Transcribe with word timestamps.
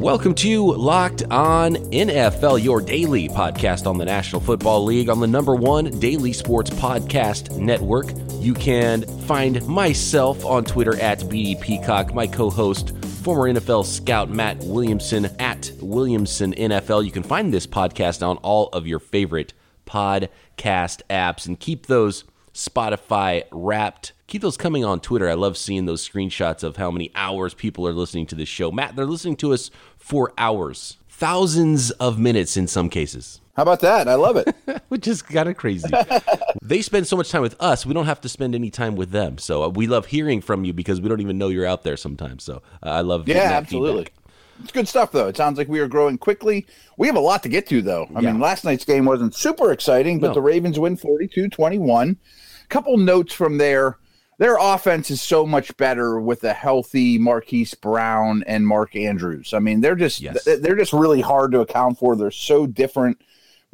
Welcome 0.00 0.34
to 0.36 0.64
Locked 0.64 1.24
On 1.24 1.74
NFL, 1.74 2.64
your 2.64 2.80
daily 2.80 3.28
podcast 3.28 3.86
on 3.86 3.98
the 3.98 4.06
National 4.06 4.40
Football 4.40 4.84
League 4.84 5.10
on 5.10 5.20
the 5.20 5.26
number 5.26 5.54
one 5.54 5.90
daily 6.00 6.32
sports 6.32 6.70
podcast 6.70 7.54
network. 7.58 8.06
You 8.38 8.54
can 8.54 9.02
find 9.26 9.62
myself 9.68 10.42
on 10.46 10.64
Twitter 10.64 10.98
at 10.98 11.20
BD 11.20 11.60
Peacock, 11.60 12.14
my 12.14 12.26
co 12.26 12.48
host, 12.48 12.96
former 13.22 13.52
NFL 13.52 13.84
scout 13.84 14.30
Matt 14.30 14.56
Williamson 14.64 15.26
at 15.38 15.70
Williamson 15.82 16.54
NFL. 16.54 17.04
You 17.04 17.12
can 17.12 17.22
find 17.22 17.52
this 17.52 17.66
podcast 17.66 18.26
on 18.26 18.38
all 18.38 18.68
of 18.68 18.86
your 18.86 19.00
favorite 19.00 19.52
podcast 19.86 21.02
apps 21.10 21.46
and 21.46 21.60
keep 21.60 21.88
those 21.88 22.24
Spotify 22.54 23.44
wrapped. 23.50 24.12
Keep 24.26 24.42
those 24.42 24.56
coming 24.56 24.84
on 24.84 25.00
Twitter. 25.00 25.28
I 25.28 25.34
love 25.34 25.56
seeing 25.56 25.86
those 25.86 26.06
screenshots 26.06 26.62
of 26.62 26.76
how 26.76 26.90
many 26.90 27.10
hours 27.14 27.54
people 27.54 27.86
are 27.86 27.92
listening 27.92 28.26
to 28.26 28.34
this 28.34 28.48
show. 28.48 28.70
Matt, 28.70 28.96
they're 28.96 29.06
listening 29.06 29.36
to 29.36 29.52
us 29.52 29.70
for 29.96 30.32
hours, 30.38 30.98
thousands 31.08 31.90
of 31.92 32.18
minutes 32.18 32.56
in 32.56 32.66
some 32.66 32.88
cases. 32.88 33.40
How 33.60 33.64
about 33.64 33.80
that? 33.80 34.08
I 34.08 34.14
love 34.14 34.36
it. 34.36 34.54
Which 34.88 35.06
is 35.06 35.20
kind 35.20 35.48
of 35.48 35.56
crazy. 35.56 35.90
they 36.62 36.80
spend 36.80 37.06
so 37.06 37.16
much 37.16 37.30
time 37.30 37.42
with 37.42 37.56
us, 37.60 37.84
we 37.84 37.92
don't 37.92 38.06
have 38.06 38.20
to 38.22 38.28
spend 38.28 38.54
any 38.54 38.70
time 38.70 38.96
with 38.96 39.10
them. 39.10 39.36
So 39.38 39.64
uh, 39.64 39.68
we 39.68 39.86
love 39.86 40.06
hearing 40.06 40.40
from 40.40 40.64
you 40.64 40.72
because 40.72 41.00
we 41.00 41.08
don't 41.08 41.20
even 41.20 41.36
know 41.36 41.48
you're 41.48 41.66
out 41.66 41.82
there 41.82 41.96
sometimes. 41.96 42.44
So 42.44 42.62
uh, 42.82 42.90
I 42.90 43.00
love 43.02 43.28
yeah, 43.28 43.52
absolutely. 43.52 44.04
Feedback. 44.04 44.19
It's 44.62 44.72
good 44.72 44.88
stuff, 44.88 45.12
though. 45.12 45.28
It 45.28 45.36
sounds 45.36 45.58
like 45.58 45.68
we 45.68 45.80
are 45.80 45.88
growing 45.88 46.18
quickly. 46.18 46.66
We 46.96 47.06
have 47.06 47.16
a 47.16 47.20
lot 47.20 47.42
to 47.44 47.48
get 47.48 47.66
to, 47.68 47.82
though. 47.82 48.08
I 48.14 48.20
yeah. 48.20 48.32
mean, 48.32 48.40
last 48.40 48.64
night's 48.64 48.84
game 48.84 49.04
wasn't 49.04 49.34
super 49.34 49.72
exciting, 49.72 50.20
but 50.20 50.28
no. 50.28 50.34
the 50.34 50.42
Ravens 50.42 50.78
win 50.78 50.96
42 50.96 51.48
21 51.48 52.18
couple 52.70 52.96
notes 52.96 53.34
from 53.34 53.58
there. 53.58 53.98
Their 54.38 54.56
offense 54.58 55.10
is 55.10 55.20
so 55.20 55.44
much 55.44 55.76
better 55.76 56.18
with 56.18 56.42
a 56.44 56.54
healthy 56.54 57.18
Marquise 57.18 57.74
Brown 57.74 58.42
and 58.46 58.66
Mark 58.66 58.96
Andrews. 58.96 59.52
I 59.52 59.58
mean, 59.58 59.82
they're 59.82 59.96
just 59.96 60.22
yes. 60.22 60.44
they're 60.44 60.76
just 60.76 60.94
really 60.94 61.20
hard 61.20 61.52
to 61.52 61.60
account 61.60 61.98
for. 61.98 62.16
They're 62.16 62.30
so 62.30 62.66
different 62.66 63.20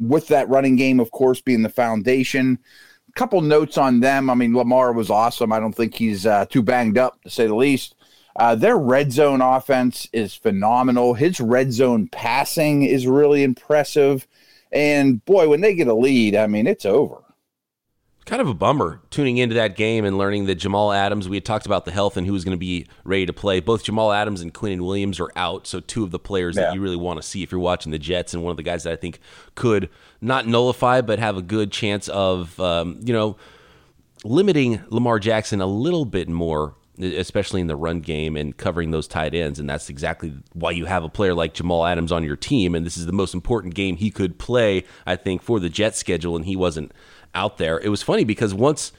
with 0.01 0.27
that 0.27 0.49
running 0.49 0.75
game, 0.75 0.99
of 0.99 1.11
course, 1.11 1.39
being 1.39 1.61
the 1.61 1.69
foundation. 1.69 2.59
A 3.07 3.11
couple 3.13 3.39
notes 3.39 3.77
on 3.77 4.01
them. 4.01 4.29
I 4.29 4.35
mean, 4.35 4.53
Lamar 4.53 4.91
was 4.91 5.09
awesome. 5.09 5.53
I 5.53 5.61
don't 5.61 5.73
think 5.73 5.95
he's 5.95 6.25
uh, 6.25 6.45
too 6.47 6.61
banged 6.61 6.97
up 6.97 7.21
to 7.23 7.29
say 7.29 7.47
the 7.47 7.55
least. 7.55 7.95
Uh, 8.37 8.55
their 8.55 8.77
red 8.77 9.11
zone 9.11 9.41
offense 9.41 10.07
is 10.13 10.35
phenomenal. 10.35 11.13
His 11.15 11.39
red 11.39 11.73
zone 11.73 12.07
passing 12.07 12.83
is 12.83 13.07
really 13.07 13.43
impressive. 13.43 14.27
And 14.71 15.23
boy, 15.25 15.49
when 15.49 15.61
they 15.61 15.73
get 15.73 15.87
a 15.87 15.93
lead, 15.93 16.35
I 16.35 16.47
mean, 16.47 16.67
it's 16.67 16.85
over 16.85 17.23
kind 18.27 18.41
of 18.41 18.49
a 18.49 18.53
bummer 18.53 19.01
tuning 19.09 19.37
into 19.37 19.55
that 19.55 19.77
game 19.77 20.03
and 20.03 20.17
learning 20.17 20.45
that 20.45 20.55
Jamal 20.55 20.91
Adams, 20.91 21.29
we 21.29 21.37
had 21.37 21.45
talked 21.45 21.65
about 21.65 21.85
the 21.85 21.91
health 21.91 22.17
and 22.17 22.27
who 22.27 22.33
was 22.33 22.43
going 22.43 22.55
to 22.55 22.59
be 22.59 22.85
ready 23.05 23.25
to 23.25 23.31
play. 23.31 23.61
Both 23.61 23.85
Jamal 23.85 24.11
Adams 24.11 24.41
and 24.41 24.53
Quinnen 24.53 24.81
Williams 24.81 25.19
are 25.21 25.31
out, 25.37 25.65
so 25.65 25.79
two 25.79 26.03
of 26.03 26.11
the 26.11 26.19
players 26.19 26.57
yeah. 26.57 26.63
that 26.63 26.75
you 26.75 26.81
really 26.81 26.97
want 26.97 27.21
to 27.21 27.27
see 27.27 27.41
if 27.41 27.51
you're 27.51 27.61
watching 27.61 27.91
the 27.91 27.97
Jets, 27.97 28.33
and 28.33 28.43
one 28.43 28.51
of 28.51 28.57
the 28.57 28.63
guys 28.63 28.83
that 28.83 28.91
I 28.91 28.95
think 28.97 29.19
could 29.55 29.89
not 30.19 30.45
nullify 30.45 31.01
but 31.01 31.19
have 31.19 31.37
a 31.37 31.41
good 31.41 31.71
chance 31.71 32.09
of, 32.09 32.59
um, 32.59 32.99
you 33.01 33.13
know, 33.13 33.37
limiting 34.25 34.83
Lamar 34.89 35.19
Jackson 35.19 35.61
a 35.61 35.65
little 35.65 36.05
bit 36.05 36.27
more. 36.27 36.75
Especially 36.99 37.61
in 37.61 37.67
the 37.67 37.75
run 37.75 37.99
game 37.99 38.35
and 38.35 38.55
covering 38.57 38.91
those 38.91 39.07
tight 39.07 39.35
ends. 39.35 39.59
And 39.59 39.69
that's 39.69 39.89
exactly 39.89 40.33
why 40.53 40.71
you 40.71 40.85
have 40.85 41.03
a 41.03 41.09
player 41.09 41.33
like 41.33 41.53
Jamal 41.53 41.85
Adams 41.85 42.11
on 42.11 42.23
your 42.23 42.35
team. 42.35 42.73
And 42.73 42.85
this 42.85 42.97
is 42.97 43.05
the 43.05 43.11
most 43.11 43.33
important 43.33 43.75
game 43.75 43.97
he 43.97 44.09
could 44.09 44.39
play, 44.39 44.83
I 45.05 45.15
think, 45.15 45.41
for 45.41 45.59
the 45.59 45.69
Jets 45.69 45.99
schedule. 45.99 46.35
And 46.35 46.45
he 46.45 46.55
wasn't 46.55 46.91
out 47.35 47.57
there. 47.57 47.79
It 47.79 47.89
was 47.89 48.01
funny 48.01 48.23
because 48.23 48.53
once 48.53 48.91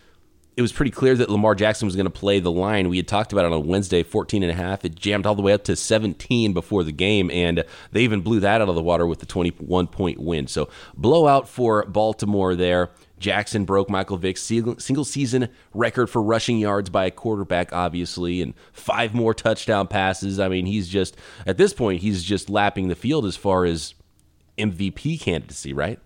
it 0.58 0.62
was 0.62 0.72
pretty 0.72 0.90
clear 0.90 1.14
that 1.14 1.30
Lamar 1.30 1.54
Jackson 1.54 1.86
was 1.86 1.94
going 1.94 2.06
to 2.06 2.10
play 2.10 2.40
the 2.40 2.50
line. 2.50 2.88
We 2.88 2.96
had 2.96 3.06
talked 3.06 3.32
about 3.32 3.44
it 3.44 3.52
on 3.52 3.68
Wednesday, 3.68 4.02
14 4.02 4.42
and 4.42 4.50
a 4.50 4.54
half. 4.54 4.84
It 4.84 4.96
jammed 4.96 5.24
all 5.24 5.36
the 5.36 5.42
way 5.42 5.52
up 5.52 5.62
to 5.64 5.76
17 5.76 6.52
before 6.52 6.82
the 6.82 6.90
game, 6.90 7.30
and 7.30 7.62
they 7.92 8.00
even 8.00 8.22
blew 8.22 8.40
that 8.40 8.60
out 8.60 8.68
of 8.68 8.74
the 8.74 8.82
water 8.82 9.06
with 9.06 9.20
the 9.20 9.26
21 9.26 9.86
point 9.86 10.18
win. 10.18 10.48
So, 10.48 10.68
blowout 10.96 11.48
for 11.48 11.84
Baltimore 11.84 12.56
there. 12.56 12.90
Jackson 13.18 13.64
broke 13.64 13.90
Michael 13.90 14.16
Vick's 14.16 14.42
single 14.42 15.04
season 15.04 15.48
record 15.74 16.08
for 16.08 16.22
rushing 16.22 16.58
yards 16.58 16.90
by 16.90 17.06
a 17.06 17.10
quarterback, 17.10 17.72
obviously, 17.72 18.42
and 18.42 18.54
five 18.72 19.14
more 19.14 19.34
touchdown 19.34 19.86
passes. 19.86 20.38
I 20.38 20.48
mean, 20.48 20.66
he's 20.66 20.88
just, 20.88 21.16
at 21.46 21.56
this 21.56 21.72
point, 21.72 22.00
he's 22.00 22.22
just 22.22 22.48
lapping 22.50 22.88
the 22.88 22.94
field 22.94 23.24
as 23.24 23.36
far 23.36 23.64
as 23.64 23.94
MVP 24.56 25.20
candidacy, 25.20 25.72
right? 25.72 25.98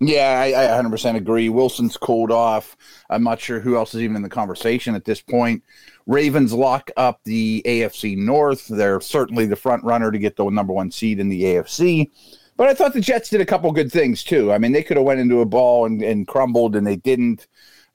Yeah, 0.00 0.40
I, 0.40 0.78
I 0.78 0.82
100% 0.82 1.16
agree. 1.16 1.48
Wilson's 1.48 1.96
cooled 1.96 2.30
off. 2.30 2.76
I'm 3.10 3.24
not 3.24 3.40
sure 3.40 3.58
who 3.58 3.76
else 3.76 3.94
is 3.94 4.02
even 4.02 4.14
in 4.14 4.22
the 4.22 4.28
conversation 4.28 4.94
at 4.94 5.04
this 5.04 5.20
point. 5.20 5.64
Ravens 6.06 6.52
lock 6.52 6.90
up 6.96 7.20
the 7.24 7.62
AFC 7.66 8.16
North. 8.16 8.68
They're 8.68 9.00
certainly 9.00 9.46
the 9.46 9.56
front 9.56 9.82
runner 9.82 10.12
to 10.12 10.18
get 10.18 10.36
the 10.36 10.48
number 10.48 10.72
one 10.72 10.90
seed 10.90 11.18
in 11.18 11.28
the 11.28 11.42
AFC. 11.42 12.10
But 12.58 12.68
I 12.68 12.74
thought 12.74 12.92
the 12.92 13.00
Jets 13.00 13.30
did 13.30 13.40
a 13.40 13.46
couple 13.46 13.70
good 13.70 13.90
things 13.90 14.24
too. 14.24 14.52
I 14.52 14.58
mean, 14.58 14.72
they 14.72 14.82
could 14.82 14.96
have 14.96 15.06
went 15.06 15.20
into 15.20 15.40
a 15.40 15.46
ball 15.46 15.86
and, 15.86 16.02
and 16.02 16.26
crumbled, 16.26 16.74
and 16.74 16.84
they 16.84 16.96
didn't. 16.96 17.46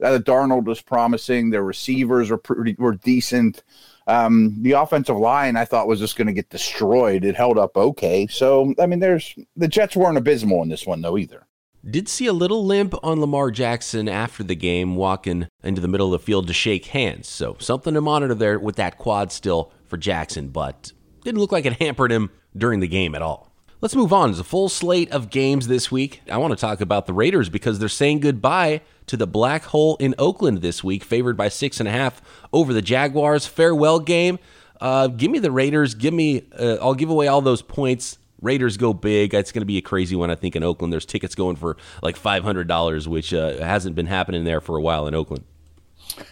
Uh, 0.02 0.20
Darnold 0.20 0.64
was 0.64 0.82
promising. 0.82 1.50
Their 1.50 1.64
receivers 1.64 2.32
were 2.32 2.38
pretty 2.38 2.74
were 2.80 2.96
decent. 2.96 3.62
Um, 4.08 4.56
the 4.62 4.72
offensive 4.72 5.18
line 5.18 5.58
I 5.58 5.66
thought 5.66 5.88
was 5.88 6.00
just 6.00 6.16
going 6.16 6.28
to 6.28 6.34
get 6.34 6.50
destroyed. 6.50 7.26
It 7.26 7.36
held 7.36 7.60
up 7.60 7.76
okay. 7.76 8.26
So 8.28 8.74
I 8.80 8.86
mean, 8.86 9.00
there's 9.00 9.36
the 9.58 9.68
Jets 9.68 9.98
weren't 9.98 10.18
abysmal 10.18 10.64
in 10.64 10.70
this 10.70 10.88
one 10.88 11.02
though 11.02 11.18
either. 11.18 11.46
Did 11.86 12.08
see 12.08 12.28
a 12.28 12.34
little 12.34 12.66
limp 12.66 12.96
on 13.04 13.20
Lamar 13.20 13.52
Jackson 13.52 14.08
after 14.08 14.46
the 14.46 14.56
game, 14.56 14.96
walking 14.96 15.50
into 15.62 15.82
the 15.82 15.90
middle 15.90 16.14
of 16.14 16.22
the 16.22 16.26
field 16.26 16.48
to 16.48 16.54
shake 16.54 16.86
hands. 16.86 17.28
So 17.28 17.58
something 17.60 17.94
to 17.96 18.00
monitor 18.00 18.34
there 18.34 18.58
with 18.58 18.78
that 18.78 18.98
quad 18.98 19.34
still 19.34 19.74
for 19.88 19.98
Jackson, 19.98 20.48
but 20.48 20.94
didn't 21.26 21.42
look 21.42 21.52
like 21.52 21.66
it 21.66 21.82
hampered 21.82 22.14
him 22.14 22.32
during 22.56 22.80
the 22.80 22.88
game 22.88 23.14
at 23.14 23.22
all. 23.22 23.53
Let's 23.84 23.98
move 23.98 24.14
on. 24.14 24.30
There's 24.30 24.40
a 24.40 24.46
full 24.46 24.70
slate 24.70 25.12
of 25.12 25.30
games 25.30 25.68
this 25.68 25.92
week. 25.92 26.22
I 26.32 26.38
want 26.38 26.52
to 26.54 26.60
talk 26.60 26.80
about 26.80 27.06
the 27.06 27.12
Raiders 27.12 27.50
because 27.50 27.80
they're 27.80 27.90
saying 27.90 28.22
goodbye 28.22 28.80
to 29.08 29.18
the 29.18 29.28
black 29.28 29.66
hole 29.66 29.98
in 29.98 30.16
Oakland 30.18 30.62
this 30.62 30.86
week, 30.86 31.04
favored 31.04 31.36
by 31.36 31.50
six 31.50 31.82
and 31.82 31.90
a 31.90 31.92
half 31.92 32.22
over 32.54 32.72
the 32.72 32.82
Jaguars. 32.82 33.46
Farewell 33.46 34.00
game. 34.00 34.40
Uh, 34.80 35.08
give 35.08 35.30
me 35.30 35.38
the 35.38 35.52
Raiders. 35.52 35.96
Give 35.96 36.14
me. 36.14 36.44
Uh, 36.58 36.78
I'll 36.82 36.94
give 36.94 37.10
away 37.10 37.28
all 37.28 37.42
those 37.42 37.62
points 37.62 38.20
Raiders 38.42 38.78
go 38.78 38.94
big. 38.94 39.34
It's 39.34 39.52
going 39.52 39.64
to 39.64 39.66
be 39.66 39.78
a 39.80 39.82
crazy 39.82 40.16
one, 40.16 40.32
I 40.32 40.36
think, 40.36 40.56
in 40.56 40.64
Oakland. 40.64 40.94
There's 40.94 41.06
tickets 41.06 41.36
going 41.36 41.58
for 41.58 41.76
like 42.02 42.18
$500, 42.18 43.08
which 43.08 43.34
uh, 43.34 43.58
hasn't 43.58 43.98
been 43.98 44.06
happening 44.06 44.46
there 44.46 44.62
for 44.62 44.78
a 44.78 44.82
while 44.82 45.08
in 45.08 45.14
Oakland. 45.14 45.44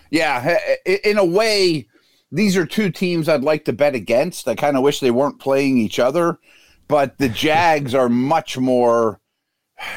Yeah, 0.09 0.57
in 0.85 1.17
a 1.17 1.25
way, 1.25 1.89
these 2.31 2.55
are 2.55 2.65
two 2.65 2.91
teams 2.91 3.27
I'd 3.27 3.43
like 3.43 3.65
to 3.65 3.73
bet 3.73 3.93
against. 3.93 4.47
I 4.47 4.55
kind 4.55 4.77
of 4.77 4.83
wish 4.83 5.01
they 5.01 5.11
weren't 5.11 5.39
playing 5.39 5.77
each 5.77 5.99
other, 5.99 6.39
but 6.91 7.17
the 7.17 7.29
Jags 7.29 7.95
are 7.95 8.09
much 8.09 8.57
more 8.57 9.19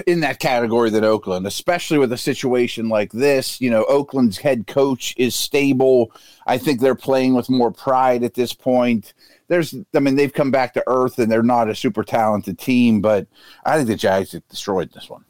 in 0.07 0.21
that 0.21 0.39
category 0.39 0.89
than 0.89 1.05
Oakland, 1.05 1.47
especially 1.47 1.99
with 1.99 2.11
a 2.11 2.17
situation 2.17 2.89
like 2.89 3.13
this. 3.13 3.61
You 3.61 3.69
know, 3.69 3.85
Oakland's 3.85 4.39
head 4.39 4.67
coach 4.67 5.13
is 5.19 5.35
stable. 5.35 6.11
I 6.47 6.57
think 6.57 6.81
they're 6.81 6.95
playing 6.95 7.35
with 7.35 7.51
more 7.51 7.71
pride 7.71 8.23
at 8.23 8.33
this 8.33 8.55
point 8.55 9.13
there's, 9.49 9.75
I 9.95 10.01
mean, 10.01 10.17
they've 10.17 10.33
come 10.33 10.51
back 10.51 10.75
to 10.75 10.85
earth 10.87 11.19
and 11.19 11.31
they're 11.31 11.43
not 11.43 11.69
a 11.69 11.75
super 11.75 12.03
talented 12.03 12.59
team, 12.59 13.01
but 13.01 13.27
I 13.65 13.77
think 13.77 13.89
the 13.89 13.97
Jags 13.97 14.33
have 14.33 14.47
destroyed 14.49 14.93
this 14.93 15.11
one. 15.11 15.25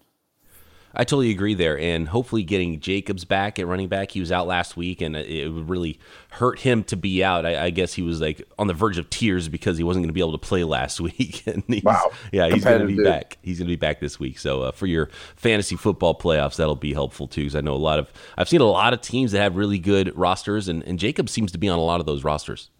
I 0.97 1.05
totally 1.05 1.31
agree 1.31 1.55
there, 1.55 1.78
and 1.78 2.09
hopefully 2.09 2.43
getting 2.43 2.81
Jacobs 2.81 3.25
back 3.25 3.59
at 3.59 3.66
running 3.66 3.88
back. 3.88 4.12
He 4.12 4.21
was 4.21 4.31
out 4.31 4.47
last 4.47 4.77
week, 4.77 5.00
and 5.00 5.16
it 5.16 5.49
would 5.49 5.69
really 5.69 5.99
hurt 6.31 6.60
him 6.60 6.84
to 6.84 6.97
be 6.97 7.25
out. 7.25 7.44
I, 7.44 7.65
I 7.65 7.71
guess 7.71 7.94
he 7.94 8.03
was 8.03 8.21
like 8.21 8.47
on 8.59 8.66
the 8.66 8.75
verge 8.75 8.99
of 8.99 9.10
tears 9.10 9.49
because 9.49 9.77
he 9.77 9.84
wasn't 9.84 10.03
going 10.03 10.10
to 10.10 10.15
be 10.15 10.21
able 10.21 10.33
to 10.33 10.38
play 10.38 10.65
last 10.65 11.00
week. 11.00 11.47
and 11.47 11.62
wow! 11.83 12.10
Yeah, 12.33 12.49
he's 12.49 12.65
going 12.65 12.81
to 12.81 12.87
be 12.87 13.03
back. 13.03 13.38
He's 13.43 13.59
going 13.59 13.66
to 13.66 13.72
be 13.72 13.77
back 13.77 14.00
this 14.00 14.21
week. 14.21 14.38
So 14.38 14.62
uh, 14.62 14.72
for 14.72 14.87
your 14.87 15.10
fantasy 15.37 15.77
football 15.77 16.16
playoffs, 16.16 16.56
that'll 16.56 16.77
be 16.77 16.93
helpful 16.93 17.27
too. 17.27 17.43
Because 17.43 17.56
I 17.56 17.60
know 17.60 17.75
a 17.75 17.77
lot 17.77 17.99
of 17.99 18.12
I've 18.37 18.49
seen 18.49 18.60
a 18.60 18.65
lot 18.65 18.93
of 18.93 19.00
teams 19.00 19.33
that 19.33 19.41
have 19.41 19.57
really 19.57 19.78
good 19.78 20.16
rosters, 20.16 20.68
and, 20.68 20.83
and 20.84 20.98
Jacobs 20.98 21.33
seems 21.33 21.53
to 21.53 21.59
be 21.59 21.68
on 21.68 21.78
a 21.78 21.83
lot 21.83 22.01
of 22.01 22.07
those 22.07 22.24
rosters. 22.24 22.71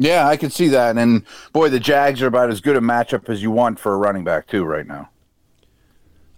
Yeah, 0.00 0.26
I 0.26 0.38
can 0.38 0.48
see 0.48 0.68
that. 0.68 0.96
And 0.96 1.24
boy, 1.52 1.68
the 1.68 1.78
Jags 1.78 2.22
are 2.22 2.26
about 2.26 2.50
as 2.50 2.62
good 2.62 2.74
a 2.74 2.80
matchup 2.80 3.28
as 3.28 3.42
you 3.42 3.50
want 3.50 3.78
for 3.78 3.92
a 3.92 3.98
running 3.98 4.24
back, 4.24 4.46
too, 4.46 4.64
right 4.64 4.86
now. 4.86 5.10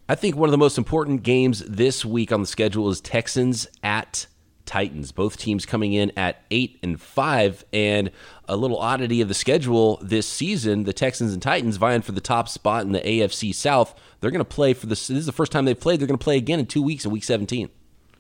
I 0.09 0.15
think 0.15 0.37
one 0.37 0.49
of 0.49 0.53
the 0.53 0.59
most 0.59 0.79
important 0.79 1.23
games 1.23 1.61
this 1.61 2.05
week 2.05 2.33
on 2.33 2.41
the 2.41 2.47
schedule 2.47 2.91
is 2.91 3.01
Texans 3.01 3.69
at 3.83 4.27
Titans. 4.67 5.13
Both 5.13 5.37
teams 5.37 5.65
coming 5.65 5.93
in 5.93 6.13
at 6.17 6.43
eight 6.51 6.79
and 6.83 7.01
five, 7.01 7.65
and 7.73 8.11
a 8.49 8.57
little 8.57 8.79
oddity 8.79 9.21
of 9.21 9.29
the 9.29 9.35
schedule 9.35 9.99
this 10.03 10.27
season: 10.27 10.85
the 10.85 10.93
Texans 10.93 11.33
and 11.33 11.41
Titans 11.41 11.77
vying 11.77 12.03
for 12.03 12.13
the 12.13 12.21
top 12.21 12.49
spot 12.49 12.85
in 12.85 12.93
the 12.93 13.01
AFC 13.01 13.55
South. 13.55 13.99
They're 14.21 14.31
going 14.31 14.41
to 14.41 14.45
play 14.45 14.75
for 14.75 14.87
this. 14.87 15.07
This 15.07 15.19
is 15.19 15.27
the 15.27 15.33
first 15.33 15.53
time 15.53 15.65
they've 15.65 15.79
played. 15.79 16.01
They're 16.01 16.09
going 16.09 16.19
to 16.19 16.25
play 16.25 16.37
again 16.37 16.59
in 16.59 16.67
two 16.67 16.83
weeks 16.83 17.05
in 17.05 17.11
Week 17.11 17.25
17. 17.25 17.71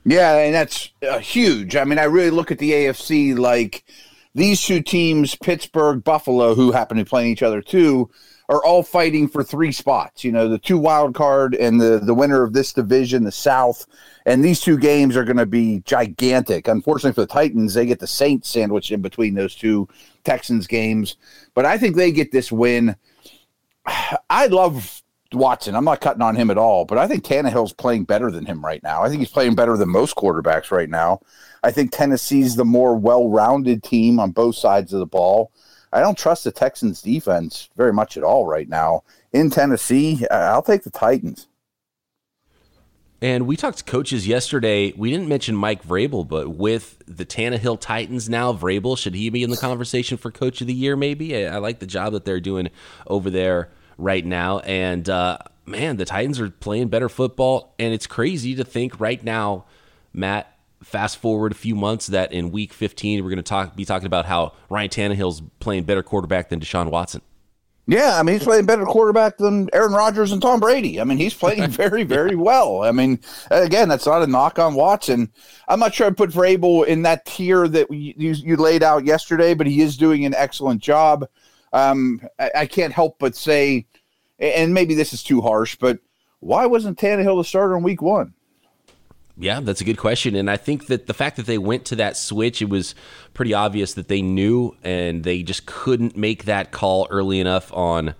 Yeah, 0.05 0.37
and 0.38 0.55
that's 0.55 0.90
uh, 1.08 1.19
huge. 1.19 1.76
I 1.76 1.84
mean, 1.84 1.99
I 1.99 2.05
really 2.05 2.31
look 2.31 2.50
at 2.50 2.58
the 2.58 2.73
AFC 2.73 3.38
like 3.38 3.84
these 4.34 4.61
two 4.61 4.81
teams, 4.81 5.34
Pittsburgh, 5.37 6.02
Buffalo, 6.02 6.55
who 6.55 6.73
happen 6.73 6.96
to 6.96 7.05
be 7.05 7.08
playing 7.08 7.31
each 7.31 7.43
other 7.43 7.61
too, 7.61 8.11
are 8.48 8.64
all 8.64 8.82
fighting 8.82 9.28
for 9.28 9.42
three 9.42 9.72
spots. 9.72 10.24
You 10.24 10.32
know, 10.32 10.48
the 10.48 10.58
two 10.58 10.78
wild 10.78 11.14
card 11.14 11.54
and 11.54 11.80
the 11.80 12.00
the 12.02 12.14
winner 12.14 12.42
of 12.42 12.52
this 12.52 12.72
division, 12.72 13.24
the 13.24 13.32
South. 13.32 13.86
And 14.24 14.44
these 14.44 14.60
two 14.60 14.78
games 14.78 15.16
are 15.16 15.24
going 15.24 15.36
to 15.36 15.46
be 15.46 15.80
gigantic. 15.84 16.68
Unfortunately 16.68 17.12
for 17.12 17.22
the 17.22 17.32
Titans, 17.32 17.74
they 17.74 17.86
get 17.86 17.98
the 17.98 18.06
Saints 18.06 18.48
sandwiched 18.48 18.92
in 18.92 19.02
between 19.02 19.34
those 19.34 19.54
two 19.54 19.88
Texans 20.24 20.66
games. 20.66 21.16
But 21.54 21.66
I 21.66 21.78
think 21.78 21.96
they 21.96 22.12
get 22.12 22.30
this 22.30 22.52
win. 22.52 22.96
I 24.30 24.46
love 24.46 25.02
Watson. 25.34 25.74
I'm 25.74 25.84
not 25.84 26.00
cutting 26.00 26.22
on 26.22 26.36
him 26.36 26.50
at 26.50 26.58
all, 26.58 26.84
but 26.84 26.98
I 26.98 27.06
think 27.06 27.24
Tannehill's 27.24 27.72
playing 27.72 28.04
better 28.04 28.30
than 28.30 28.46
him 28.46 28.64
right 28.64 28.82
now. 28.82 29.02
I 29.02 29.08
think 29.08 29.20
he's 29.20 29.30
playing 29.30 29.54
better 29.54 29.76
than 29.76 29.88
most 29.88 30.16
quarterbacks 30.16 30.70
right 30.70 30.90
now. 30.90 31.20
I 31.62 31.70
think 31.70 31.92
Tennessee's 31.92 32.56
the 32.56 32.64
more 32.64 32.96
well-rounded 32.96 33.82
team 33.82 34.20
on 34.20 34.32
both 34.32 34.56
sides 34.56 34.92
of 34.92 35.00
the 35.00 35.06
ball. 35.06 35.52
I 35.92 36.00
don't 36.00 36.16
trust 36.16 36.44
the 36.44 36.52
Texans 36.52 37.02
defense 37.02 37.68
very 37.76 37.92
much 37.92 38.16
at 38.16 38.24
all 38.24 38.46
right 38.46 38.68
now. 38.68 39.02
In 39.32 39.50
Tennessee, 39.50 40.26
I'll 40.30 40.62
take 40.62 40.84
the 40.84 40.90
Titans. 40.90 41.48
And 43.20 43.46
we 43.46 43.56
talked 43.56 43.78
to 43.78 43.84
coaches 43.84 44.26
yesterday. 44.26 44.92
We 44.96 45.08
didn't 45.10 45.28
mention 45.28 45.54
Mike 45.54 45.84
Vrabel, 45.84 46.26
but 46.26 46.48
with 46.48 47.00
the 47.06 47.24
Tannehill 47.24 47.80
Titans 47.80 48.28
now, 48.28 48.52
Vrabel, 48.52 48.98
should 48.98 49.14
he 49.14 49.30
be 49.30 49.44
in 49.44 49.50
the 49.50 49.56
conversation 49.56 50.18
for 50.18 50.32
coach 50.32 50.60
of 50.60 50.66
the 50.66 50.74
year 50.74 50.96
maybe? 50.96 51.36
I, 51.46 51.54
I 51.54 51.58
like 51.58 51.78
the 51.78 51.86
job 51.86 52.14
that 52.14 52.24
they're 52.24 52.40
doing 52.40 52.70
over 53.06 53.30
there 53.30 53.70
right 53.96 54.24
now. 54.24 54.58
And 54.60 55.08
uh, 55.08 55.38
man, 55.66 55.98
the 55.98 56.04
Titans 56.04 56.40
are 56.40 56.50
playing 56.50 56.88
better 56.88 57.08
football. 57.08 57.74
And 57.78 57.94
it's 57.94 58.08
crazy 58.08 58.56
to 58.56 58.64
think 58.64 58.98
right 58.98 59.22
now, 59.22 59.66
Matt, 60.12 60.51
fast 60.82 61.19
forward 61.19 61.52
a 61.52 61.55
few 61.55 61.75
months 61.75 62.08
that 62.08 62.32
in 62.32 62.50
week 62.50 62.73
15 62.73 63.23
we're 63.23 63.31
going 63.31 63.37
to 63.37 63.43
talk 63.43 63.76
be 63.76 63.84
talking 63.84 64.06
about 64.06 64.26
how 64.26 64.52
Ryan 64.69 64.90
Tannehill's 64.90 65.43
playing 65.61 65.84
better 65.84 66.02
quarterback 66.02 66.49
than 66.49 66.61
Deshaun 66.61 66.90
Watson. 66.90 67.23
Yeah, 67.87 68.19
I 68.19 68.23
mean 68.23 68.37
he's 68.37 68.44
playing 68.44 68.67
better 68.67 68.84
quarterback 68.84 69.38
than 69.38 69.69
Aaron 69.73 69.93
Rodgers 69.93 70.31
and 70.31 70.40
Tom 70.40 70.61
Brady. 70.61 71.00
I 71.00 71.05
mean 71.05 71.19
he's 71.19 71.34
playing 71.34 71.69
very, 71.70 72.05
very 72.05 72.37
well. 72.37 72.82
I 72.82 72.93
mean, 72.93 73.20
again, 73.50 73.88
that's 73.88 74.06
not 74.06 74.23
a 74.23 74.26
knock 74.26 74.58
on 74.58 74.75
Watson. 74.75 75.32
I'm 75.69 75.81
not 75.81 75.94
sure 75.94 76.06
I 76.06 76.11
put 76.11 76.31
Vrabel 76.31 76.87
in 76.87 77.02
that 77.02 77.26
tier 77.26 77.67
that 77.69 77.90
you, 77.90 78.14
you 78.17 78.56
laid 78.56 78.82
out 78.82 79.05
yesterday, 79.05 79.55
but 79.55 79.67
he 79.67 79.81
is 79.81 79.96
doing 79.96 80.25
an 80.25 80.34
excellent 80.34 80.81
job. 80.81 81.26
Um, 81.73 82.20
I, 82.38 82.50
I, 82.56 82.67
can't 82.67 82.93
help 82.93 83.19
but 83.19 83.34
say, 83.34 83.87
and 84.38 84.75
maybe 84.75 84.94
this 84.94 85.14
is 85.14 85.23
too 85.23 85.40
harsh, 85.40 85.76
but 85.76 86.00
why 86.40 86.67
wasn't 86.67 86.99
Tannehill 86.99 87.40
the 87.40 87.44
starter 87.44 87.76
in 87.76 87.82
Week 87.82 88.02
One? 88.02 88.34
Yeah, 89.37 89.61
that's 89.61 89.81
a 89.81 89.84
good 89.84 89.99
question. 89.99 90.34
And 90.37 90.50
I 90.50 90.56
think 90.56 90.87
that 90.87 91.06
the 91.06 91.14
fact 91.14 91.37
that 91.37 91.46
they 91.46 91.58
went 91.58 91.87
to 91.87 91.96
that 91.96 92.17
switch, 92.17 92.61
it 92.61 92.69
was 92.69 92.94
pretty 93.32 93.55
obvious 93.55 93.94
that 93.94 94.08
they 94.08 94.20
knew 94.20 94.76
and 94.82 95.25
they 95.25 95.43
just 95.43 95.64
couldn't 95.67 96.17
make 96.17 96.44
that 96.44 96.70
call 96.70 97.06
early 97.11 97.40
enough 97.40 97.73
on 97.73 98.14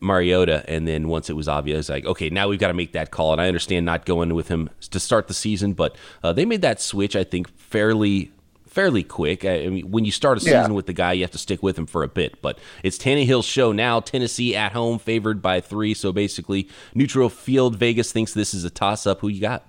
Mariota. 0.00 0.64
And 0.66 0.88
then 0.88 1.08
once 1.08 1.28
it 1.28 1.34
was 1.34 1.46
obvious, 1.46 1.90
like, 1.90 2.06
okay, 2.06 2.30
now 2.30 2.48
we've 2.48 2.58
got 2.58 2.68
to 2.68 2.74
make 2.74 2.92
that 2.92 3.10
call. 3.10 3.32
And 3.32 3.40
I 3.40 3.48
understand 3.48 3.84
not 3.84 4.06
going 4.06 4.34
with 4.34 4.48
him 4.48 4.70
to 4.90 4.98
start 4.98 5.28
the 5.28 5.34
season, 5.34 5.74
but 5.74 5.94
uh, 6.22 6.32
they 6.32 6.46
made 6.46 6.62
that 6.62 6.80
switch, 6.80 7.14
I 7.16 7.24
think, 7.24 7.48
fairly 7.58 8.32
fairly 8.66 9.02
quick. 9.02 9.44
I 9.44 9.66
mean, 9.66 9.90
when 9.90 10.04
you 10.04 10.12
start 10.12 10.38
a 10.38 10.40
season 10.40 10.70
yeah. 10.70 10.76
with 10.76 10.86
the 10.86 10.92
guy, 10.92 11.12
you 11.12 11.22
have 11.24 11.32
to 11.32 11.38
stick 11.38 11.60
with 11.60 11.76
him 11.76 11.86
for 11.86 12.04
a 12.04 12.08
bit. 12.08 12.40
But 12.40 12.58
it's 12.84 12.96
Tannehill's 12.96 13.44
show 13.44 13.72
now. 13.72 13.98
Tennessee 13.98 14.54
at 14.54 14.72
home, 14.72 15.00
favored 15.00 15.42
by 15.42 15.60
three. 15.60 15.92
So 15.92 16.12
basically, 16.12 16.68
neutral 16.94 17.28
field. 17.28 17.76
Vegas 17.76 18.12
thinks 18.12 18.32
this 18.32 18.54
is 18.54 18.64
a 18.64 18.70
toss 18.70 19.06
up. 19.06 19.20
Who 19.20 19.28
you 19.28 19.40
got? 19.40 19.66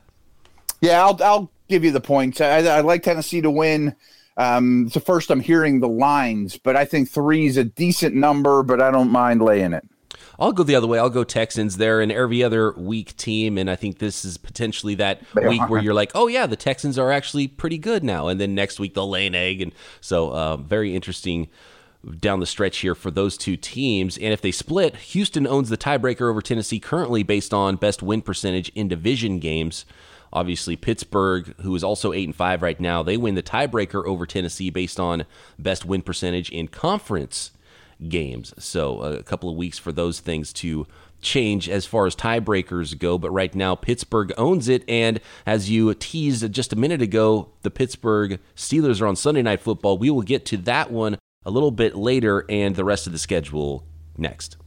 Yeah, 0.82 1.06
I'll 1.06 1.18
I'll 1.24 1.52
give 1.70 1.84
you 1.84 1.92
the 1.92 2.02
points. 2.02 2.42
I, 2.42 2.60
I 2.64 2.82
like 2.82 3.04
Tennessee 3.04 3.42
to 3.42 3.52
win. 3.52 3.96
Um, 4.38 4.86
it's 4.86 4.96
the 4.96 5.00
first 5.00 5.30
I'm 5.30 5.40
hearing 5.40 5.80
the 5.80 5.88
lines, 5.88 6.58
but 6.58 6.76
I 6.76 6.86
think 6.86 7.10
three 7.10 7.46
is 7.46 7.58
a 7.58 7.64
decent 7.64 8.16
number, 8.16 8.64
but 8.64 8.82
I 8.82 8.90
don't 8.90 9.12
mind 9.12 9.42
laying 9.42 9.74
it. 9.74 9.88
I'll 10.40 10.52
go 10.52 10.64
the 10.64 10.76
other 10.76 10.88
way. 10.88 10.98
I'll 10.98 11.12
go 11.12 11.24
Texans. 11.24 11.78
They're 11.78 12.02
an 12.02 12.10
every 12.10 12.44
other 12.44 12.72
week 12.72 13.16
team, 13.16 13.60
and 13.60 13.70
I 13.70 13.76
think 13.76 14.00
this 14.00 14.26
is 14.26 14.38
potentially 14.38 14.96
that 14.96 15.22
week 15.36 15.70
where 15.70 15.82
you're 15.82 15.94
like, 15.94 16.12
oh 16.16 16.28
yeah, 16.28 16.48
the 16.48 16.56
Texans 16.56 16.98
are 16.98 17.12
actually 17.12 17.48
pretty 17.48 17.78
good 17.78 18.04
now, 18.04 18.28
and 18.28 18.42
then 18.42 18.56
next 18.56 18.80
week 18.80 18.96
they'll 18.96 19.10
lay 19.10 19.28
an 19.28 19.36
egg, 19.36 19.62
and 19.62 19.72
so 20.00 20.32
uh, 20.32 20.58
very 20.58 20.96
interesting 20.96 21.48
down 22.20 22.40
the 22.40 22.48
stretch 22.48 22.80
here 22.80 22.96
for 22.96 23.12
those 23.12 23.38
two 23.38 23.56
teams. 23.56 24.18
And 24.18 24.34
if 24.34 24.42
they 24.42 24.52
split, 24.52 24.96
Houston 24.96 25.46
owns 25.46 25.70
the 25.70 25.78
tiebreaker 25.78 26.30
over 26.30 26.42
Tennessee 26.42 26.80
currently 26.80 27.22
based 27.22 27.54
on 27.54 27.76
best 27.76 28.02
win 28.02 28.24
percentage 28.24 28.70
in 28.70 28.88
division 28.88 29.38
games. 29.38 29.86
Obviously, 30.34 30.76
Pittsburgh, 30.76 31.54
who 31.62 31.76
is 31.76 31.84
also 31.84 32.14
eight 32.14 32.28
and 32.28 32.36
five 32.36 32.62
right 32.62 32.80
now, 32.80 33.04
they 33.04 33.18
win 33.18 33.36
the 33.36 33.44
tiebreaker 33.44 34.06
over 34.06 34.26
Tennessee 34.26 34.70
based 34.70 35.00
on 35.00 35.26
best 35.60 35.86
win 35.86 36.02
percentage 36.02 36.50
in 36.50 36.68
conference 36.68 37.52
games. 38.08 38.54
So 38.58 39.02
a 39.02 39.24
couple 39.24 39.50
of 39.50 39.56
weeks 39.56 39.78
for 39.78 39.92
those 39.92 40.20
things 40.20 40.54
to 40.54 40.88
change 41.22 41.70
as 41.70 41.86
far 41.86 42.08
as 42.08 42.16
tiebreakers 42.16 42.98
go. 42.98 43.18
But 43.18 43.32
right 43.32 43.54
now, 43.54 43.76
Pittsburgh 43.76 44.34
owns 44.38 44.68
it. 44.68 44.84
And 44.88 45.20
as 45.46 45.70
you 45.70 45.94
teased 45.94 46.52
just 46.52 46.74
a 46.74 46.76
minute 46.76 47.02
ago, 47.02 47.50
the 47.62 47.72
Pittsburgh 47.72 48.40
Steelers 48.56 49.02
are 49.02 49.08
on 49.08 49.16
Sunday 49.16 49.42
Night 49.42 49.62
Football. 49.62 49.98
We 49.98 50.10
will 50.10 50.24
get 50.24 50.46
to 50.48 50.58
that 50.58 50.92
one 50.92 51.18
a 51.46 51.52
little 51.52 51.72
bit 51.72 51.96
later 51.96 52.46
and 52.50 52.76
the 52.76 52.86
rest 52.86 53.06
of 53.08 53.14
the 53.14 53.20
schedule 53.20 53.84
next. 54.18 54.58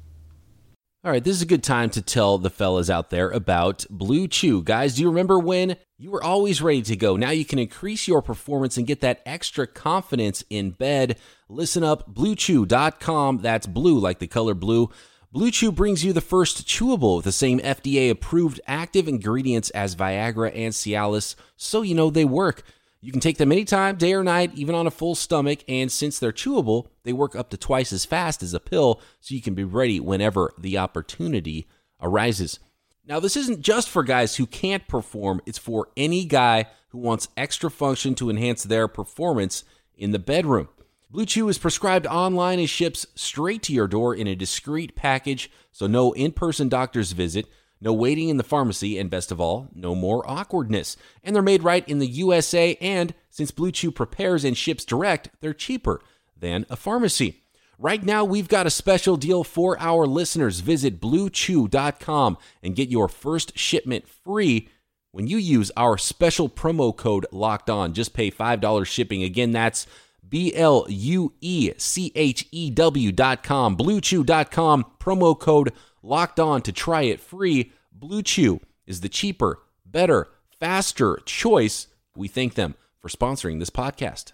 All 1.04 1.10
right, 1.10 1.22
this 1.22 1.36
is 1.36 1.42
a 1.42 1.46
good 1.46 1.62
time 1.62 1.90
to 1.90 2.00
tell 2.00 2.38
the 2.38 2.48
fellas 2.48 2.88
out 2.88 3.10
there 3.10 3.28
about 3.28 3.84
Blue 3.90 4.26
Chew. 4.26 4.62
Guys, 4.62 4.94
do 4.94 5.02
you 5.02 5.10
remember 5.10 5.38
when 5.38 5.76
you 5.98 6.10
were 6.10 6.24
always 6.24 6.62
ready 6.62 6.80
to 6.80 6.96
go? 6.96 7.16
Now 7.16 7.28
you 7.28 7.44
can 7.44 7.58
increase 7.58 8.08
your 8.08 8.22
performance 8.22 8.78
and 8.78 8.86
get 8.86 9.02
that 9.02 9.20
extra 9.26 9.66
confidence 9.66 10.42
in 10.48 10.70
bed. 10.70 11.18
Listen 11.46 11.84
up, 11.84 12.14
bluechew.com. 12.14 13.42
That's 13.42 13.66
blue 13.66 13.98
like 13.98 14.18
the 14.18 14.26
color 14.26 14.54
blue. 14.54 14.88
Blue 15.30 15.50
Chew 15.50 15.72
brings 15.72 16.02
you 16.02 16.14
the 16.14 16.22
first 16.22 16.66
chewable 16.66 17.16
with 17.16 17.26
the 17.26 17.32
same 17.32 17.60
FDA 17.60 18.08
approved 18.08 18.62
active 18.66 19.06
ingredients 19.06 19.68
as 19.70 19.94
Viagra 19.94 20.52
and 20.54 20.72
Cialis, 20.72 21.34
so 21.54 21.82
you 21.82 21.94
know 21.94 22.08
they 22.08 22.24
work. 22.24 22.62
You 23.04 23.12
can 23.12 23.20
take 23.20 23.36
them 23.36 23.52
anytime, 23.52 23.96
day 23.96 24.14
or 24.14 24.24
night, 24.24 24.52
even 24.54 24.74
on 24.74 24.86
a 24.86 24.90
full 24.90 25.14
stomach. 25.14 25.58
And 25.68 25.92
since 25.92 26.18
they're 26.18 26.32
chewable, 26.32 26.86
they 27.02 27.12
work 27.12 27.36
up 27.36 27.50
to 27.50 27.58
twice 27.58 27.92
as 27.92 28.06
fast 28.06 28.42
as 28.42 28.54
a 28.54 28.60
pill, 28.60 28.98
so 29.20 29.34
you 29.34 29.42
can 29.42 29.52
be 29.52 29.62
ready 29.62 30.00
whenever 30.00 30.54
the 30.56 30.78
opportunity 30.78 31.66
arises. 32.00 32.60
Now, 33.06 33.20
this 33.20 33.36
isn't 33.36 33.60
just 33.60 33.90
for 33.90 34.04
guys 34.04 34.36
who 34.36 34.46
can't 34.46 34.88
perform, 34.88 35.42
it's 35.44 35.58
for 35.58 35.90
any 35.98 36.24
guy 36.24 36.64
who 36.88 36.98
wants 36.98 37.28
extra 37.36 37.70
function 37.70 38.14
to 38.14 38.30
enhance 38.30 38.62
their 38.62 38.88
performance 38.88 39.64
in 39.94 40.12
the 40.12 40.18
bedroom. 40.18 40.70
Blue 41.10 41.26
Chew 41.26 41.50
is 41.50 41.58
prescribed 41.58 42.06
online 42.06 42.58
and 42.58 42.70
ships 42.70 43.06
straight 43.14 43.62
to 43.64 43.74
your 43.74 43.86
door 43.86 44.14
in 44.14 44.26
a 44.26 44.34
discreet 44.34 44.96
package, 44.96 45.50
so 45.72 45.86
no 45.86 46.12
in 46.12 46.32
person 46.32 46.70
doctor's 46.70 47.12
visit. 47.12 47.48
No 47.80 47.92
waiting 47.92 48.28
in 48.28 48.36
the 48.36 48.42
pharmacy, 48.42 48.98
and 48.98 49.10
best 49.10 49.30
of 49.30 49.40
all, 49.40 49.68
no 49.74 49.94
more 49.94 50.28
awkwardness. 50.28 50.96
And 51.22 51.34
they're 51.34 51.42
made 51.42 51.62
right 51.62 51.86
in 51.88 51.98
the 51.98 52.06
USA, 52.06 52.76
and 52.80 53.14
since 53.28 53.50
Blue 53.50 53.72
Chew 53.72 53.90
prepares 53.90 54.44
and 54.44 54.56
ships 54.56 54.84
direct, 54.84 55.28
they're 55.40 55.52
cheaper 55.52 56.00
than 56.36 56.66
a 56.70 56.76
pharmacy. 56.76 57.42
Right 57.78 58.02
now, 58.02 58.24
we've 58.24 58.48
got 58.48 58.66
a 58.66 58.70
special 58.70 59.16
deal 59.16 59.42
for 59.44 59.78
our 59.80 60.06
listeners. 60.06 60.60
Visit 60.60 61.00
bluechew.com 61.00 62.38
and 62.62 62.76
get 62.76 62.88
your 62.88 63.08
first 63.08 63.58
shipment 63.58 64.08
free 64.08 64.68
when 65.10 65.26
you 65.26 65.36
use 65.38 65.70
our 65.76 65.98
special 65.98 66.48
promo 66.48 66.96
code 66.96 67.26
locked 67.32 67.68
on. 67.68 67.92
Just 67.92 68.14
pay 68.14 68.30
$5 68.30 68.86
shipping. 68.86 69.22
Again, 69.22 69.52
that's 69.52 69.86
B 70.26 70.54
L 70.54 70.86
U 70.88 71.32
E 71.40 71.72
C 71.76 72.10
H 72.14 72.46
E 72.50 72.70
W.com, 72.70 73.76
bluechew.com, 73.76 74.86
promo 74.98 75.38
code 75.38 75.72
locked 76.04 76.38
on 76.38 76.62
to 76.62 76.72
try 76.72 77.02
it 77.02 77.20
free. 77.20 77.72
Blue 77.90 78.22
Chew 78.22 78.60
is 78.86 79.00
the 79.00 79.08
cheaper, 79.08 79.60
better, 79.86 80.28
faster 80.60 81.20
choice. 81.24 81.88
We 82.14 82.28
thank 82.28 82.54
them 82.54 82.74
for 83.00 83.08
sponsoring 83.08 83.58
this 83.58 83.70
podcast. 83.70 84.32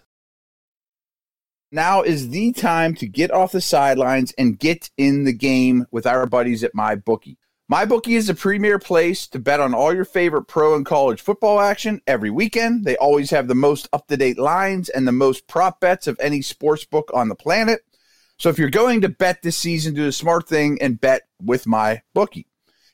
Now 1.71 2.01
is 2.01 2.29
the 2.29 2.51
time 2.51 2.95
to 2.95 3.07
get 3.07 3.31
off 3.31 3.53
the 3.53 3.61
sidelines 3.61 4.33
and 4.37 4.59
get 4.59 4.89
in 4.97 5.23
the 5.23 5.33
game 5.33 5.87
with 5.89 6.05
our 6.05 6.25
buddies 6.25 6.63
at 6.65 6.73
MyBookie. 6.73 7.37
MyBookie 7.71 8.17
is 8.17 8.27
the 8.27 8.33
premier 8.33 8.77
place 8.77 9.25
to 9.27 9.39
bet 9.39 9.61
on 9.61 9.73
all 9.73 9.93
your 9.93 10.03
favorite 10.03 10.43
pro 10.43 10.75
and 10.75 10.85
college 10.85 11.21
football 11.21 11.61
action 11.61 12.01
every 12.05 12.29
weekend. 12.29 12.83
They 12.83 12.97
always 12.97 13.29
have 13.29 13.47
the 13.47 13.55
most 13.55 13.87
up 13.93 14.07
to 14.07 14.17
date 14.17 14.37
lines 14.37 14.89
and 14.89 15.07
the 15.07 15.13
most 15.13 15.47
prop 15.47 15.79
bets 15.79 16.07
of 16.07 16.19
any 16.19 16.41
sports 16.41 16.83
book 16.83 17.09
on 17.13 17.29
the 17.29 17.35
planet. 17.35 17.85
So 18.41 18.49
if 18.49 18.57
you're 18.57 18.71
going 18.71 19.01
to 19.01 19.09
bet 19.09 19.43
this 19.43 19.55
season, 19.55 19.93
do 19.93 20.03
the 20.03 20.11
smart 20.11 20.47
thing 20.47 20.79
and 20.81 20.99
bet 20.99 21.27
with 21.39 21.67
my 21.67 22.01
bookie. 22.15 22.47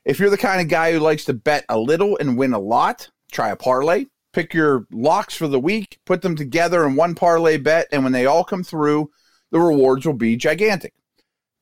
If 0.03 0.19
you're 0.19 0.29
the 0.29 0.37
kind 0.37 0.59
of 0.59 0.67
guy 0.67 0.91
who 0.91 0.99
likes 0.99 1.23
to 1.23 1.33
bet 1.33 1.63
a 1.69 1.79
little 1.79 2.17
and 2.17 2.37
win 2.37 2.51
a 2.51 2.59
lot, 2.59 3.09
try 3.31 3.51
a 3.51 3.55
parlay. 3.55 4.07
Pick 4.33 4.53
your 4.53 4.87
locks 4.91 5.35
for 5.35 5.47
the 5.47 5.57
week, 5.57 5.99
put 6.05 6.21
them 6.21 6.35
together 6.35 6.85
in 6.85 6.97
one 6.97 7.15
parlay 7.15 7.55
bet, 7.55 7.87
and 7.93 8.03
when 8.03 8.11
they 8.11 8.25
all 8.25 8.43
come 8.43 8.61
through, 8.61 9.09
the 9.49 9.61
rewards 9.61 10.05
will 10.05 10.11
be 10.11 10.35
gigantic. 10.35 10.93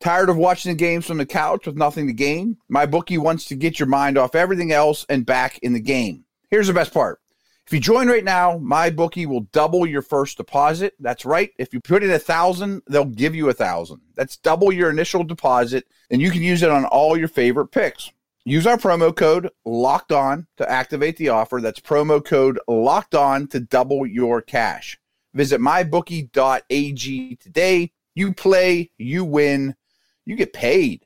Tired 0.01 0.29
of 0.29 0.35
watching 0.35 0.71
the 0.71 0.75
games 0.75 1.05
from 1.05 1.19
the 1.19 1.25
couch 1.27 1.67
with 1.67 1.77
nothing 1.77 2.07
to 2.07 2.13
gain? 2.13 2.57
MyBookie 2.73 3.19
wants 3.19 3.45
to 3.45 3.55
get 3.55 3.79
your 3.79 3.87
mind 3.87 4.17
off 4.17 4.33
everything 4.33 4.71
else 4.71 5.05
and 5.09 5.27
back 5.27 5.59
in 5.59 5.73
the 5.73 5.79
game. 5.79 6.25
Here's 6.49 6.65
the 6.65 6.73
best 6.73 6.91
part 6.91 7.19
if 7.67 7.73
you 7.73 7.79
join 7.79 8.07
right 8.07 8.23
now, 8.23 8.59
MyBookie 8.59 9.25
will 9.25 9.47
double 9.51 9.87
your 9.87 10.03
first 10.03 10.37
deposit. 10.37 10.93
That's 10.99 11.25
right. 11.25 11.51
If 11.57 11.73
you 11.73 11.79
put 11.79 12.03
in 12.03 12.11
a 12.11 12.19
thousand, 12.19 12.83
they'll 12.87 13.05
give 13.05 13.33
you 13.33 13.49
a 13.49 13.53
thousand. 13.53 14.01
That's 14.13 14.37
double 14.37 14.71
your 14.71 14.91
initial 14.91 15.23
deposit, 15.23 15.85
and 16.11 16.21
you 16.21 16.29
can 16.29 16.43
use 16.43 16.61
it 16.61 16.69
on 16.69 16.85
all 16.85 17.17
your 17.17 17.27
favorite 17.27 17.67
picks. 17.67 18.11
Use 18.43 18.67
our 18.67 18.77
promo 18.77 19.15
code 19.15 19.49
locked 19.65 20.11
on 20.11 20.45
to 20.57 20.69
activate 20.69 21.17
the 21.17 21.29
offer. 21.29 21.59
That's 21.59 21.79
promo 21.79 22.23
code 22.23 22.59
locked 22.67 23.15
on 23.15 23.47
to 23.47 23.59
double 23.59 24.05
your 24.05 24.43
cash. 24.43 24.99
Visit 25.33 25.59
mybookie.ag 25.59 27.35
today. 27.37 27.91
You 28.13 28.33
play, 28.33 28.91
you 28.99 29.25
win, 29.25 29.75
you 30.23 30.35
get 30.35 30.53
paid. 30.53 31.04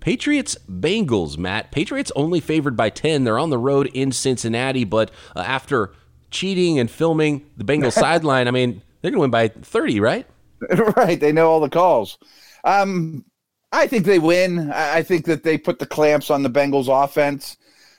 Patriots 0.00 0.56
Bengals, 0.68 1.38
Matt. 1.38 1.70
Patriots 1.70 2.10
only 2.16 2.40
favored 2.40 2.76
by 2.76 2.90
10. 2.90 3.24
They're 3.24 3.38
on 3.38 3.50
the 3.50 3.58
road 3.58 3.90
in 3.92 4.12
Cincinnati, 4.12 4.84
but 4.84 5.10
uh, 5.36 5.40
after 5.40 5.92
cheating 6.30 6.78
and 6.78 6.90
filming 6.90 7.46
the 7.56 7.64
Bengals 7.64 7.92
sideline, 7.98 8.48
I 8.48 8.50
mean, 8.50 8.82
they're 9.00 9.10
going 9.10 9.18
to 9.18 9.20
win 9.20 9.30
by 9.30 9.48
30, 9.48 10.00
right? 10.00 10.26
right. 10.96 11.20
They 11.20 11.32
know 11.32 11.50
all 11.50 11.60
the 11.60 11.68
calls. 11.68 12.18
Um, 12.64 13.24
I 13.72 13.86
think 13.86 14.04
they 14.04 14.18
win. 14.18 14.70
I 14.72 15.02
think 15.02 15.26
that 15.26 15.44
they 15.44 15.56
put 15.56 15.78
the 15.78 15.86
clamps 15.86 16.30
on 16.30 16.42
the 16.42 16.50
Bengals 16.50 16.88
offense. 16.88 17.56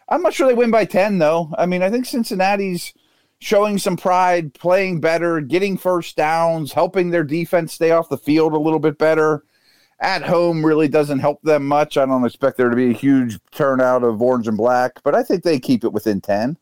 I'm 0.10 0.22
not 0.22 0.34
sure 0.34 0.48
they 0.48 0.54
win 0.54 0.72
by 0.72 0.86
10, 0.86 1.20
though. 1.20 1.54
I 1.58 1.66
mean, 1.66 1.82
I 1.82 1.90
think 1.90 2.06
Cincinnati's 2.06 2.94
showing 3.40 3.78
some 3.78 3.96
pride, 3.96 4.54
playing 4.54 5.00
better, 5.00 5.40
getting 5.40 5.78
first 5.78 6.18
downs, 6.18 6.74
helping 6.74 7.10
their 7.10 7.24
defense 7.24 7.74
stay 7.74 7.92
off 7.92 8.10
the 8.10 8.18
field 8.18 8.54
a 8.54 8.60
little 8.60 8.80
bit 8.80 8.98
better 8.98 9.44
at 10.02 10.24
home 10.24 10.66
really 10.66 10.88
doesn't 10.88 11.20
help 11.20 11.42
them 11.44 11.66
much. 11.66 11.96
I 11.96 12.06
don't 12.06 12.26
expect 12.26 12.58
there 12.58 12.70
to 12.70 12.76
be 12.76 12.90
a 12.90 12.94
huge 12.94 13.40
turnout 13.52 14.04
of 14.04 14.22
orange 14.22 14.48
and 14.48 14.58
black, 14.58 15.00
but 15.04 15.16
I 15.16 15.24
think 15.24 15.44
they 15.44 15.60
keep 15.60 15.84
it 15.84 15.94
within 15.94 16.20
10. 16.20 16.58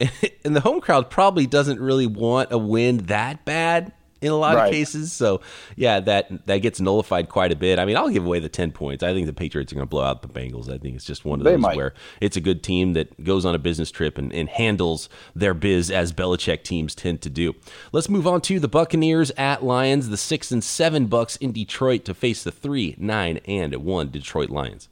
And 0.46 0.56
the 0.56 0.60
home 0.60 0.80
crowd 0.80 1.10
probably 1.10 1.46
doesn't 1.46 1.78
really 1.78 2.06
want 2.06 2.50
a 2.50 2.56
win 2.56 2.98
that 3.08 3.44
bad 3.44 3.92
in 4.20 4.30
a 4.32 4.36
lot 4.36 4.56
right. 4.56 4.66
of 4.66 4.72
cases. 4.72 5.12
So 5.12 5.40
yeah, 5.76 6.00
that 6.00 6.46
that 6.46 6.58
gets 6.58 6.80
nullified 6.80 7.28
quite 7.28 7.52
a 7.52 7.56
bit. 7.56 7.78
I 7.78 7.84
mean, 7.84 7.96
I'll 7.96 8.10
give 8.10 8.26
away 8.26 8.40
the 8.40 8.48
ten 8.48 8.72
points. 8.72 9.02
I 9.02 9.12
think 9.12 9.26
the 9.26 9.32
Patriots 9.32 9.72
are 9.72 9.76
going 9.76 9.86
to 9.86 9.90
blow 9.90 10.04
out 10.04 10.22
the 10.22 10.28
Bengals. 10.28 10.68
I 10.68 10.78
think 10.78 10.96
it's 10.96 11.04
just 11.04 11.24
one 11.24 11.40
of 11.40 11.44
those 11.44 11.60
where 11.76 11.94
it's 12.20 12.36
a 12.36 12.40
good 12.40 12.62
team 12.62 12.92
that 12.94 13.22
goes 13.24 13.44
on 13.44 13.54
a 13.54 13.58
business 13.58 13.90
trip 13.90 14.18
and, 14.18 14.32
and 14.32 14.48
handles 14.48 15.08
their 15.34 15.54
biz 15.54 15.90
as 15.90 16.12
Belichick 16.12 16.62
teams 16.62 16.94
tend 16.94 17.22
to 17.22 17.30
do. 17.30 17.54
Let's 17.92 18.08
move 18.08 18.26
on 18.26 18.40
to 18.42 18.60
the 18.60 18.68
Buccaneers 18.68 19.30
at 19.32 19.62
Lions. 19.62 20.08
The 20.08 20.16
six 20.16 20.50
and 20.50 20.62
seven 20.62 21.08
Bucs 21.08 21.36
in 21.40 21.52
Detroit 21.52 22.04
to 22.06 22.14
face 22.14 22.42
the 22.42 22.52
three, 22.52 22.94
nine, 22.98 23.38
and 23.46 23.74
one 23.76 24.10
Detroit 24.10 24.50
Lions. 24.50 24.88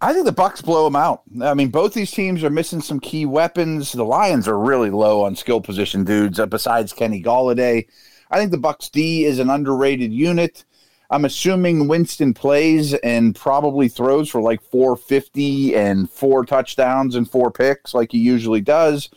I 0.00 0.12
think 0.12 0.26
the 0.26 0.32
Bucs 0.32 0.62
blow 0.62 0.84
them 0.84 0.96
out. 0.96 1.22
I 1.40 1.54
mean, 1.54 1.70
both 1.70 1.94
these 1.94 2.10
teams 2.10 2.44
are 2.44 2.50
missing 2.50 2.82
some 2.82 3.00
key 3.00 3.24
weapons. 3.24 3.92
The 3.92 4.04
Lions 4.04 4.46
are 4.46 4.58
really 4.58 4.90
low 4.90 5.24
on 5.24 5.34
skill 5.36 5.60
position 5.60 6.04
dudes. 6.04 6.38
Uh, 6.38 6.44
besides 6.44 6.92
Kenny 6.92 7.22
Golladay, 7.22 7.86
I 8.30 8.38
think 8.38 8.50
the 8.50 8.58
Bucs 8.58 8.90
D 8.90 9.24
is 9.24 9.38
an 9.38 9.50
underrated 9.50 10.12
unit. 10.12 10.64
I'm 11.10 11.24
assuming 11.24 11.86
Winston 11.86 12.34
plays 12.34 12.94
and 12.94 13.34
probably 13.34 13.88
throws 13.88 14.28
for 14.28 14.40
like 14.40 14.60
450 14.60 15.76
and 15.76 16.10
four 16.10 16.44
touchdowns 16.44 17.14
and 17.14 17.30
four 17.30 17.50
picks 17.50 17.94
like 17.94 18.10
he 18.12 18.18
usually 18.18 18.60
does. 18.60 19.08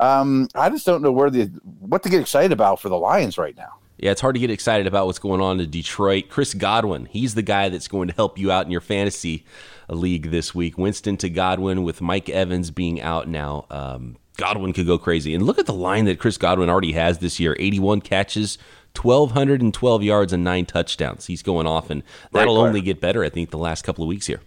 Um, 0.00 0.48
I 0.54 0.68
just 0.70 0.86
don't 0.86 1.02
know 1.02 1.10
where 1.10 1.30
the 1.30 1.46
what 1.80 2.02
to 2.02 2.08
get 2.08 2.20
excited 2.20 2.52
about 2.52 2.80
for 2.80 2.88
the 2.88 2.98
Lions 2.98 3.38
right 3.38 3.56
now. 3.56 3.74
Yeah, 3.96 4.12
it's 4.12 4.20
hard 4.20 4.36
to 4.36 4.40
get 4.40 4.50
excited 4.50 4.86
about 4.86 5.06
what's 5.06 5.18
going 5.18 5.40
on 5.40 5.58
in 5.58 5.70
Detroit. 5.70 6.28
Chris 6.28 6.54
Godwin, 6.54 7.06
he's 7.06 7.34
the 7.34 7.42
guy 7.42 7.68
that's 7.68 7.88
going 7.88 8.06
to 8.06 8.14
help 8.14 8.38
you 8.38 8.52
out 8.52 8.64
in 8.64 8.70
your 8.70 8.80
fantasy 8.80 9.44
league 9.88 10.30
this 10.30 10.54
week. 10.54 10.78
Winston 10.78 11.16
to 11.16 11.28
Godwin 11.28 11.82
with 11.82 12.00
Mike 12.00 12.28
Evans 12.28 12.70
being 12.70 13.00
out 13.00 13.26
now. 13.26 13.66
Um, 13.70 14.16
Godwin 14.38 14.72
could 14.72 14.86
go 14.86 14.96
crazy. 14.96 15.34
And 15.34 15.44
look 15.44 15.58
at 15.58 15.66
the 15.66 15.74
line 15.74 16.06
that 16.06 16.18
Chris 16.18 16.38
Godwin 16.38 16.70
already 16.70 16.92
has 16.92 17.18
this 17.18 17.38
year 17.38 17.54
81 17.58 18.00
catches, 18.00 18.56
1,212 19.00 20.02
yards, 20.02 20.32
and 20.32 20.42
nine 20.42 20.64
touchdowns. 20.64 21.26
He's 21.26 21.42
going 21.42 21.66
off, 21.66 21.90
and 21.90 22.02
that'll 22.32 22.56
only 22.56 22.80
get 22.80 23.00
better, 23.00 23.22
I 23.22 23.28
think, 23.28 23.50
the 23.50 23.58
last 23.58 23.82
couple 23.82 24.04
of 24.04 24.08
weeks 24.08 24.26
here. 24.26 24.40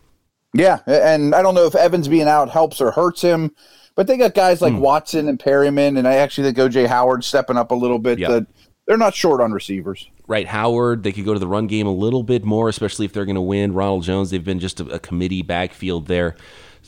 Yeah. 0.53 0.79
And 0.88 1.36
I 1.36 1.43
don't 1.43 1.53
know 1.53 1.65
if 1.65 1.75
Evans 1.75 2.07
being 2.07 2.27
out 2.27 2.50
helps 2.50 2.81
or 2.81 2.91
hurts 2.91 3.21
him, 3.21 3.53
but 3.95 4.07
they 4.07 4.17
got 4.17 4.33
guys 4.33 4.62
like 4.62 4.74
mm. 4.74 4.79
Watson 4.79 5.27
and 5.27 5.38
Perriman, 5.38 5.98
and 6.00 6.07
I 6.07 6.15
actually 6.15 6.51
think 6.51 6.74
OJ 6.74 6.88
Howard 6.88 7.24
stepping 7.24 7.57
up 7.57 7.71
a 7.71 7.75
little 7.75 8.00
bit. 8.00 8.17
Yep. 8.17 8.29
That 8.29 8.48
they're 8.88 8.98
not 8.98 9.13
short 9.13 9.41
on 9.41 9.51
receivers. 9.51 10.10
Right, 10.25 10.48
Howard. 10.48 11.03
They 11.03 11.12
could 11.12 11.25
go 11.25 11.33
to 11.33 11.39
the 11.39 11.48
run 11.48 11.67
game 11.67 11.86
a 11.86 11.93
little 11.93 12.24
bit 12.24 12.45
more, 12.45 12.69
especially 12.69 13.05
if 13.05 13.13
they're 13.13 13.25
going 13.25 13.36
to 13.36 13.41
win. 13.41 13.74
Ronald 13.74 14.03
Jones. 14.03 14.31
They've 14.31 14.43
been 14.43 14.60
just 14.60 14.79
a, 14.79 14.86
a 14.88 15.00
committee 15.00 15.41
backfield 15.41 16.07
there 16.07 16.36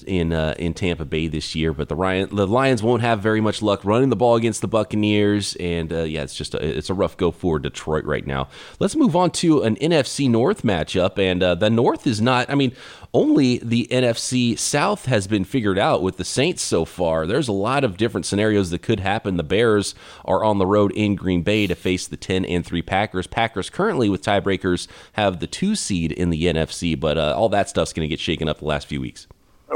in 0.02 0.34
uh, 0.34 0.56
in 0.58 0.74
Tampa 0.74 1.06
Bay 1.06 1.28
this 1.28 1.56
year. 1.56 1.74
But 1.74 1.90
the 1.90 1.96
Ryan, 1.96 2.36
the 2.36 2.48
Lions 2.48 2.82
won't 2.82 3.02
have 3.02 3.20
very 3.20 3.42
much 3.42 3.62
luck 3.62 3.86
running 3.86 4.10
the 4.10 4.16
ball 4.16 4.36
against 4.36 4.62
the 4.62 4.68
Buccaneers, 4.68 5.56
and 5.58 5.94
uh, 5.94 6.04
yeah, 6.04 6.24
it's 6.24 6.36
just 6.36 6.56
a, 6.56 6.66
it's 6.66 6.90
a 6.90 6.94
rough 6.94 7.18
go 7.18 7.32
for 7.32 7.60
Detroit 7.60 8.06
right 8.06 8.26
now. 8.26 8.48
Let's 8.80 8.96
move 8.96 9.16
on 9.16 9.32
to 9.32 9.62
an 9.62 9.76
NFC 9.76 10.30
North 10.30 10.64
matchup, 10.64 11.20
and 11.20 11.44
uh, 11.44 11.56
the 11.56 11.70
North 11.70 12.08
is 12.08 12.22
not. 12.22 12.50
I 12.50 12.56
mean, 12.56 12.74
only 13.14 13.60
the 13.60 13.88
NFC 13.92 14.58
South 14.58 15.06
has 15.06 15.28
been 15.28 15.44
figured 15.44 15.78
out 15.78 16.02
with 16.02 16.18
the 16.18 16.26
Saints 16.26 16.64
so 16.64 16.84
far. 16.84 17.28
There's 17.28 17.48
a 17.48 17.54
lot 17.54 17.84
of 17.84 17.96
different 17.96 18.26
scenarios 18.26 18.72
that 18.72 18.82
could 18.82 19.00
happen. 19.00 19.38
The 19.38 19.44
Bears 19.44 19.94
are 20.26 20.44
on 20.44 20.58
the 20.58 20.66
road 20.66 20.92
in 20.94 21.16
Green 21.16 21.44
Bay 21.44 21.68
to 21.68 21.76
face 21.76 22.08
the 22.08 22.18
10 22.18 22.44
and 22.46 22.66
3 22.66 22.82
Packers. 22.82 23.28
Packers 23.28 23.70
currently 23.70 24.10
with 24.10 24.24
tiebreakers 24.24 24.88
have 25.14 25.40
the 25.40 25.48
2 25.48 25.76
seed 25.76 26.12
in 26.12 26.32
the 26.32 26.46
NFC, 26.46 27.00
but 27.00 27.18
uh, 27.18 27.36
all 27.38 27.50
that 27.50 27.70
stuff's 27.70 27.94
going 27.94 28.08
to 28.08 28.10
get 28.10 28.20
shaken 28.20 28.50
up 28.50 28.60
the 28.60 28.66
last 28.66 28.88
few 28.88 29.00
weeks. 29.00 29.28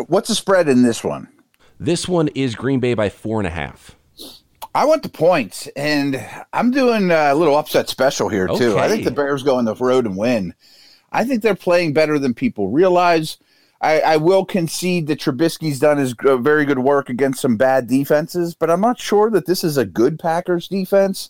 What's 0.08 0.30
the 0.30 0.36
spread 0.36 0.70
in 0.70 0.84
this 0.84 1.04
one? 1.04 1.28
This 1.80 2.08
one 2.08 2.28
is 2.30 2.56
Green 2.56 2.80
Bay 2.80 2.94
by 2.94 3.10
four 3.10 3.40
and 3.40 3.48
a 3.48 3.52
half. 3.52 3.96
I 4.74 4.86
want 4.86 5.04
the 5.04 5.10
points, 5.10 5.68
and 5.76 6.24
I'm 6.54 6.72
doing 6.72 7.10
a 7.10 7.34
little 7.34 7.58
upset 7.58 7.90
special 7.90 8.30
here 8.30 8.48
too. 8.48 8.74
Okay. 8.74 8.80
I 8.80 8.88
think 8.88 9.06
the 9.06 9.12
Bears 9.12 9.44
go 9.44 9.56
on 9.56 9.66
the 9.66 9.76
road 9.76 10.06
and 10.06 10.18
win. 10.18 10.54
I 11.12 11.24
think 11.24 11.42
they're 11.42 11.56
playing 11.56 11.94
better 11.94 12.20
than 12.20 12.34
people 12.34 12.70
realize. 12.70 13.38
I, 13.82 14.02
I 14.02 14.18
will 14.18 14.44
concede 14.44 15.08
that 15.08 15.20
Trubisky's 15.20 15.80
done 15.80 15.98
his 15.98 16.16
uh, 16.26 16.38
very 16.38 16.66
good 16.66 16.80
work 16.80 17.10
against 17.10 17.42
some 17.42 17.58
bad 17.58 17.88
defenses, 17.88 18.56
but 18.56 18.70
I'm 18.70 18.82
not 18.82 19.00
sure 19.00 19.30
that 19.30 19.46
this 19.46 19.64
is 19.64 19.78
a 19.78 19.86
good 19.86 20.20
Packers 20.20 20.68
defense. 20.68 21.30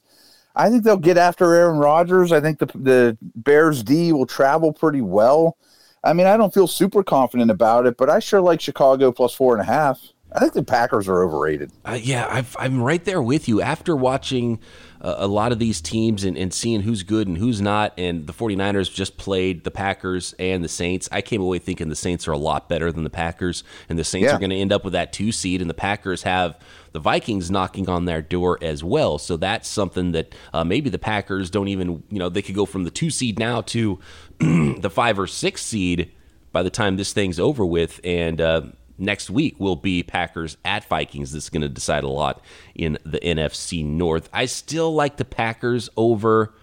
I 0.55 0.69
think 0.69 0.83
they'll 0.83 0.97
get 0.97 1.17
after 1.17 1.53
Aaron 1.53 1.77
Rodgers. 1.77 2.31
I 2.31 2.41
think 2.41 2.59
the 2.59 2.65
the 2.67 3.17
Bears 3.21 3.83
D 3.83 4.11
will 4.11 4.25
travel 4.25 4.73
pretty 4.73 5.01
well. 5.01 5.57
I 6.03 6.13
mean, 6.13 6.27
I 6.27 6.37
don't 6.37 6.53
feel 6.53 6.67
super 6.67 7.03
confident 7.03 7.51
about 7.51 7.85
it, 7.85 7.97
but 7.97 8.09
I 8.09 8.19
sure 8.19 8.41
like 8.41 8.61
Chicago 8.61 9.11
plus 9.11 9.33
four 9.33 9.57
and 9.57 9.61
a 9.61 9.71
half. 9.71 9.99
I 10.31 10.39
think 10.39 10.53
the 10.53 10.63
Packers 10.63 11.07
are 11.07 11.23
overrated. 11.23 11.71
Uh, 11.85 11.97
yeah, 12.01 12.43
i 12.59 12.65
am 12.65 12.81
right 12.81 13.03
there 13.03 13.21
with 13.21 13.47
you. 13.47 13.61
After 13.61 13.95
watching 13.95 14.59
uh, 15.01 15.15
a 15.17 15.27
lot 15.27 15.51
of 15.51 15.59
these 15.59 15.81
teams 15.81 16.23
and, 16.23 16.37
and, 16.37 16.53
seeing 16.53 16.81
who's 16.81 17.03
good 17.03 17.27
and 17.27 17.37
who's 17.37 17.61
not, 17.61 17.93
and 17.97 18.25
the 18.25 18.33
49ers 18.33 18.91
just 18.91 19.17
played 19.17 19.63
the 19.63 19.71
Packers 19.71 20.33
and 20.39 20.63
the 20.63 20.69
Saints, 20.69 21.07
I 21.11 21.21
came 21.21 21.41
away 21.41 21.59
thinking 21.59 21.89
the 21.89 21.95
Saints 21.95 22.27
are 22.27 22.31
a 22.31 22.37
lot 22.37 22.67
better 22.67 22.91
than 22.91 23.03
the 23.03 23.09
Packers, 23.09 23.63
and 23.89 23.99
the 23.99 24.03
Saints 24.03 24.27
yeah. 24.27 24.35
are 24.35 24.39
going 24.39 24.49
to 24.49 24.55
end 24.55 24.71
up 24.71 24.83
with 24.83 24.93
that 24.93 25.13
two 25.13 25.31
seed, 25.31 25.61
and 25.61 25.69
the 25.69 25.75
Packers 25.75 26.23
have 26.23 26.57
the 26.93 26.99
Vikings 26.99 27.51
knocking 27.51 27.89
on 27.89 28.05
their 28.05 28.21
door 28.21 28.57
as 28.61 28.83
well. 28.83 29.17
So 29.17 29.37
that's 29.37 29.67
something 29.67 30.13
that 30.13 30.33
uh, 30.53 30.63
maybe 30.63 30.89
the 30.89 30.99
Packers 30.99 31.49
don't 31.49 31.67
even, 31.67 32.03
you 32.09 32.17
know, 32.19 32.29
they 32.29 32.41
could 32.41 32.55
go 32.55 32.65
from 32.65 32.83
the 32.83 32.91
two 32.91 33.09
seed 33.09 33.37
now 33.37 33.61
to 33.61 33.99
the 34.39 34.89
five 34.91 35.19
or 35.19 35.27
six 35.27 35.61
seed 35.61 36.11
by 36.51 36.63
the 36.63 36.69
time 36.69 36.97
this 36.97 37.13
thing's 37.13 37.39
over 37.39 37.65
with, 37.65 37.99
and 38.03 38.41
uh, 38.41 38.61
next 38.97 39.29
week 39.29 39.59
will 39.59 39.75
be 39.75 40.03
Packers 40.03 40.57
at 40.65 40.85
Vikings. 40.85 41.31
This 41.31 41.45
is 41.45 41.49
going 41.49 41.61
to 41.61 41.69
decide 41.69 42.03
a 42.03 42.09
lot 42.09 42.41
in 42.75 42.97
the 43.05 43.19
NFC 43.19 43.85
North. 43.85 44.29
I 44.33 44.45
still 44.45 44.93
like 44.93 45.17
the 45.17 45.25
Packers 45.25 45.89
over 45.97 46.53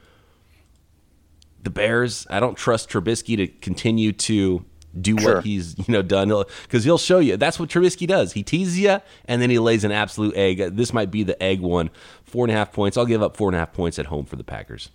the 1.62 1.70
Bears. 1.70 2.26
I 2.30 2.40
don't 2.40 2.56
trust 2.56 2.90
Trubisky 2.90 3.36
to 3.36 3.46
continue 3.46 4.12
to 4.12 4.64
do 5.00 5.18
sure. 5.18 5.36
what 5.36 5.44
he's 5.44 5.76
you 5.78 5.92
know 5.92 6.02
done 6.02 6.28
because 6.62 6.84
he'll 6.84 6.98
show 6.98 7.18
you. 7.18 7.36
That's 7.36 7.58
what 7.58 7.68
Trubisky 7.68 8.06
does. 8.06 8.32
He 8.32 8.42
teases 8.42 8.78
you 8.78 9.00
and 9.26 9.42
then 9.42 9.50
he 9.50 9.58
lays 9.58 9.84
an 9.84 9.92
absolute 9.92 10.36
egg. 10.36 10.76
This 10.76 10.92
might 10.92 11.10
be 11.10 11.22
the 11.22 11.40
egg 11.42 11.60
one. 11.60 11.90
Four 12.24 12.44
and 12.44 12.52
a 12.52 12.56
half 12.56 12.72
points. 12.72 12.96
I'll 12.96 13.06
give 13.06 13.22
up 13.22 13.36
four 13.36 13.48
and 13.48 13.56
a 13.56 13.58
half 13.58 13.72
points 13.72 13.98
at 13.98 14.06
home 14.06 14.24
for 14.24 14.36
the 14.36 14.44
Packers. 14.44 14.90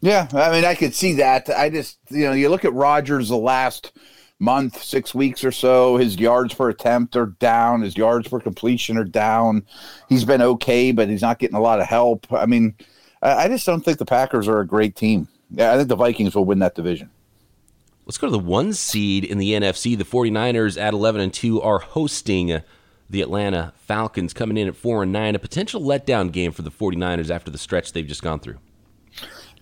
Yeah, 0.00 0.28
I 0.34 0.50
mean, 0.52 0.64
I 0.64 0.74
could 0.74 0.94
see 0.94 1.14
that. 1.14 1.48
I 1.48 1.70
just, 1.70 1.98
you 2.10 2.26
know, 2.26 2.32
you 2.32 2.48
look 2.48 2.64
at 2.64 2.72
Rodgers 2.72 3.30
the 3.30 3.36
last 3.36 3.92
month, 4.38 4.82
six 4.82 5.14
weeks 5.14 5.44
or 5.44 5.52
so. 5.52 5.96
His 5.96 6.16
yards 6.16 6.54
per 6.54 6.68
attempt 6.68 7.16
are 7.16 7.26
down. 7.26 7.82
His 7.82 7.96
yards 7.96 8.28
per 8.28 8.40
completion 8.40 8.96
are 8.98 9.04
down. 9.04 9.64
He's 10.08 10.24
been 10.24 10.42
okay, 10.42 10.92
but 10.92 11.08
he's 11.08 11.22
not 11.22 11.38
getting 11.38 11.56
a 11.56 11.60
lot 11.60 11.80
of 11.80 11.86
help. 11.86 12.26
I 12.32 12.46
mean, 12.46 12.74
I 13.22 13.48
just 13.48 13.66
don't 13.66 13.84
think 13.84 13.98
the 13.98 14.04
Packers 14.04 14.46
are 14.48 14.60
a 14.60 14.66
great 14.66 14.94
team. 14.94 15.28
Yeah, 15.50 15.72
I 15.72 15.76
think 15.76 15.88
the 15.88 15.96
Vikings 15.96 16.34
will 16.34 16.44
win 16.44 16.58
that 16.58 16.74
division. 16.74 17.10
Let's 18.04 18.18
go 18.18 18.28
to 18.28 18.32
the 18.32 18.38
one 18.38 18.72
seed 18.72 19.24
in 19.24 19.38
the 19.38 19.52
NFC. 19.52 19.96
The 19.98 20.04
49ers 20.04 20.80
at 20.80 20.94
11 20.94 21.20
and 21.20 21.34
2 21.34 21.60
are 21.60 21.78
hosting 21.78 22.62
the 23.08 23.22
Atlanta 23.22 23.72
Falcons 23.76 24.32
coming 24.32 24.56
in 24.56 24.68
at 24.68 24.76
4 24.76 25.04
and 25.04 25.12
9, 25.12 25.34
a 25.34 25.38
potential 25.38 25.80
letdown 25.80 26.30
game 26.30 26.52
for 26.52 26.62
the 26.62 26.70
49ers 26.70 27.30
after 27.30 27.50
the 27.50 27.58
stretch 27.58 27.92
they've 27.92 28.06
just 28.06 28.22
gone 28.22 28.38
through. 28.38 28.58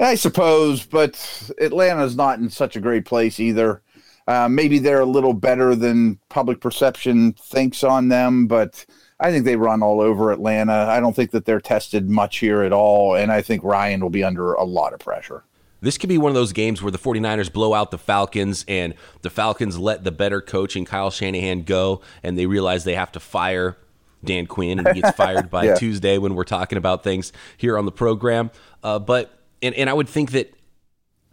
I 0.00 0.14
suppose, 0.16 0.85
but 0.85 1.52
Atlanta's 1.61 2.16
not 2.16 2.38
in 2.38 2.50
such 2.50 2.76
a 2.76 2.81
great 2.81 3.04
place 3.04 3.38
either. 3.38 3.83
Uh, 4.26 4.49
maybe 4.49 4.78
they're 4.78 5.00
a 5.00 5.07
little 5.07 5.35
better 5.35 5.75
than 5.75 6.19
public 6.28 6.61
perception 6.61 7.33
thinks 7.35 7.85
on 7.85 8.09
them, 8.09 8.47
but 8.47 8.87
I 9.21 9.31
think 9.31 9.45
they 9.45 9.57
run 9.57 9.83
all 9.83 10.00
over 10.00 10.33
Atlanta. 10.33 10.73
I 10.73 11.00
don't 11.00 11.14
think 11.14 11.31
that 11.33 11.45
they're 11.45 11.61
tested 11.61 12.09
much 12.09 12.38
here 12.38 12.62
at 12.62 12.73
all, 12.73 13.14
and 13.14 13.31
I 13.31 13.43
think 13.43 13.62
Ryan 13.62 14.00
will 14.00 14.11
be 14.11 14.25
under 14.25 14.54
a 14.54 14.64
lot 14.64 14.93
of 14.93 15.00
pressure. 15.00 15.45
This 15.81 15.99
could 15.99 16.09
be 16.09 16.16
one 16.16 16.31
of 16.31 16.35
those 16.35 16.54
games 16.54 16.83
where 16.83 16.90
the 16.90 16.99
49ers 16.99 17.52
blow 17.52 17.75
out 17.75 17.90
the 17.90 17.99
Falcons 17.99 18.64
and 18.66 18.95
the 19.21 19.28
Falcons 19.28 19.78
let 19.78 20.02
the 20.02 20.12
better 20.12 20.40
coach 20.40 20.76
and 20.76 20.87
Kyle 20.87 21.11
Shanahan 21.11 21.64
go, 21.64 22.00
and 22.23 22.38
they 22.38 22.47
realize 22.47 22.85
they 22.85 22.95
have 22.95 23.12
to 23.12 23.21
fire 23.21 23.76
Dan 24.25 24.47
Quinn, 24.47 24.78
and 24.78 24.88
he 24.97 25.02
gets 25.02 25.16
fired 25.16 25.50
by 25.50 25.64
yeah. 25.64 25.75
Tuesday 25.75 26.16
when 26.16 26.35
we're 26.35 26.45
talking 26.45 26.78
about 26.78 27.04
things 27.04 27.33
here 27.59 27.76
on 27.76 27.85
the 27.85 27.93
program. 27.93 28.50
Uh, 28.83 28.99
but 28.99 29.38
and, 29.61 29.75
and 29.75 29.90
I 29.90 29.93
would 29.93 30.09
think 30.09 30.33
that 30.33 30.54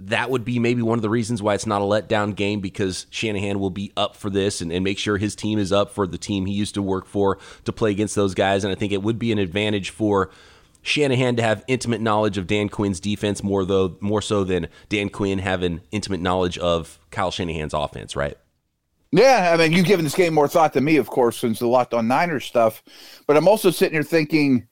that 0.08 0.29
would 0.29 0.43
be 0.43 0.60
maybe 0.60 0.81
one 0.81 0.98
of 0.98 1.01
the 1.01 1.10
reasons 1.10 1.41
why 1.41 1.53
it's 1.53 1.65
not 1.65 1.81
a 1.81 1.86
letdown 1.86 2.36
game 2.36 2.60
because 2.60 3.05
Shanahan 3.10 3.60
will 3.60 3.70
be 3.70 3.91
up 3.96 4.15
for 4.15 4.29
this 4.29 4.62
and, 4.62 4.72
and 4.72 4.84
make 4.84 4.98
sure 4.98 5.17
his 5.17 5.36
team 5.36 5.60
is 5.60 5.72
up 5.72 5.91
for 5.91 6.08
the 6.08 6.17
team 6.17 6.46
he 6.46 6.53
used 6.53 6.74
to 6.75 6.81
work 6.81 7.05
for 7.05 7.38
to 7.65 7.72
play 7.72 7.91
against 7.91 8.15
those 8.15 8.34
guys. 8.34 8.63
And 8.63 8.72
I 8.72 8.75
think 8.75 8.91
it 8.91 9.03
would 9.03 9.20
be 9.20 9.31
an 9.31 9.39
advantage 9.39 9.89
for 9.89 10.31
Shanahan 10.81 11.36
to 11.36 11.43
have 11.43 11.63
intimate 11.67 12.01
knowledge 12.01 12.38
of 12.38 12.48
Dan 12.48 12.70
Quinn's 12.70 13.00
defense 13.00 13.43
more 13.43 13.65
though 13.65 13.98
more 14.00 14.22
so 14.22 14.43
than 14.43 14.67
Dan 14.89 15.10
Quinn 15.10 15.39
having 15.39 15.81
intimate 15.91 16.22
knowledge 16.22 16.58
of 16.58 17.00
Kyle 17.12 17.31
Shanahan's 17.31 17.74
offense, 17.74 18.15
right? 18.15 18.38
Yeah, 19.12 19.51
I 19.53 19.58
mean, 19.58 19.74
you've 19.74 19.86
given 19.86 20.05
this 20.05 20.15
game 20.15 20.34
more 20.34 20.48
thought 20.48 20.72
than 20.72 20.86
me, 20.86 20.96
of 20.96 21.08
course, 21.08 21.38
since 21.38 21.60
the 21.60 21.67
Locked 21.67 21.93
On 21.93 22.08
Niners 22.08 22.46
stuff. 22.46 22.81
But 23.27 23.36
I'm 23.36 23.48
also 23.48 23.70
sitting 23.70 23.93
here 23.93 24.03
thinking, 24.03 24.67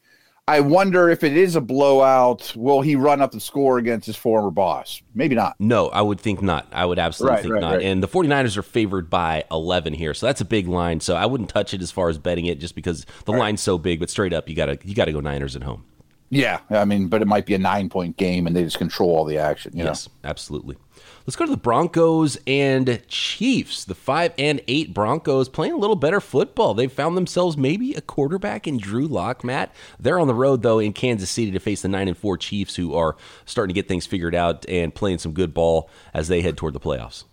I 0.50 0.62
wonder 0.62 1.10
if 1.10 1.24
it 1.24 1.38
is 1.38 1.56
a 1.56 1.62
blowout, 1.62 2.56
will 2.56 2.82
he 2.82 2.96
run 2.96 3.22
up 3.22 3.32
the 3.34 3.40
score 3.40 3.78
against 3.78 4.08
his 4.08 4.16
former 4.16 4.50
boss? 4.50 5.00
Maybe 5.14 5.36
not. 5.36 5.56
No, 5.60 5.90
I 5.90 6.02
would 6.02 6.20
think 6.20 6.42
not. 6.42 6.66
I 6.72 6.88
would 6.88 6.98
absolutely 6.98 7.36
right, 7.36 7.42
think 7.44 7.54
right, 7.54 7.62
not. 7.62 7.74
Right. 7.76 7.84
And 7.84 8.02
the 8.02 8.08
49ers 8.08 8.58
are 8.58 8.64
favored 8.64 9.12
by 9.12 9.44
11 9.52 9.94
here. 9.94 10.16
So 10.16 10.26
that's 10.26 10.42
a 10.42 10.46
big 10.46 10.68
line. 10.68 11.02
So 11.02 11.16
I 11.16 11.28
wouldn't 11.28 11.52
touch 11.52 11.76
it 11.76 11.84
as 11.84 11.92
far 11.92 12.10
as 12.10 12.18
betting 12.18 12.48
it 12.48 12.60
just 12.60 12.74
because 12.74 13.06
the 13.26 13.32
line's 13.32 13.62
so 13.62 13.78
big, 13.78 14.00
but 14.00 14.10
straight 14.10 14.34
up 14.34 14.50
you 14.50 14.56
got 14.56 14.66
to 14.66 14.80
you 14.84 14.96
got 14.96 15.06
to 15.06 15.12
go 15.12 15.20
Niners 15.20 15.56
at 15.56 15.62
home. 15.62 15.86
Yeah, 16.32 16.62
I 16.72 16.86
mean, 16.86 17.10
but 17.10 17.22
it 17.22 17.28
might 17.28 17.46
be 17.46 17.54
a 17.56 17.60
9-point 17.60 18.18
game 18.18 18.46
and 18.48 18.56
they 18.56 18.64
just 18.64 18.78
control 18.78 19.16
all 19.16 19.26
the 19.26 19.38
action, 19.38 19.74
yes, 19.76 20.08
know? 20.08 20.30
absolutely. 20.30 20.78
Let's 21.26 21.36
go 21.36 21.46
to 21.46 21.52
the 21.52 21.58
Broncos 21.58 22.38
and 22.48 23.02
Chiefs. 23.08 23.86
The 23.86 23.96
five 23.96 24.34
and 24.38 24.62
eight 24.68 24.94
Broncos 24.94 25.48
playing 25.50 25.74
a 25.74 25.78
little 25.78 25.96
better 25.96 26.20
football. 26.20 26.74
They've 26.74 26.92
found 26.92 27.16
themselves 27.16 27.56
maybe 27.56 27.94
a 27.94 28.02
quarterback 28.02 28.68
in 28.68 28.78
Drew 28.78 29.08
Lock. 29.08 29.44
Matt, 29.44 29.74
they're 30.00 30.20
on 30.20 30.28
the 30.28 30.34
road 30.34 30.64
though 30.64 30.80
in 30.80 30.94
Kansas 30.94 31.30
City 31.30 31.52
to 31.52 31.60
face 31.60 31.82
the 31.82 31.88
nine 31.88 32.08
and 32.08 32.18
four 32.18 32.38
Chiefs, 32.38 32.76
who 32.76 32.96
are 32.96 33.16
starting 33.46 33.74
to 33.74 33.80
get 33.80 33.88
things 33.88 34.06
figured 34.06 34.34
out 34.34 34.68
and 34.68 34.96
playing 34.96 35.20
some 35.20 35.34
good 35.34 35.54
ball 35.54 35.90
as 36.14 36.28
they 36.28 36.42
head 36.42 36.58
toward 36.58 36.74
the 36.74 36.80
playoffs. 36.80 37.26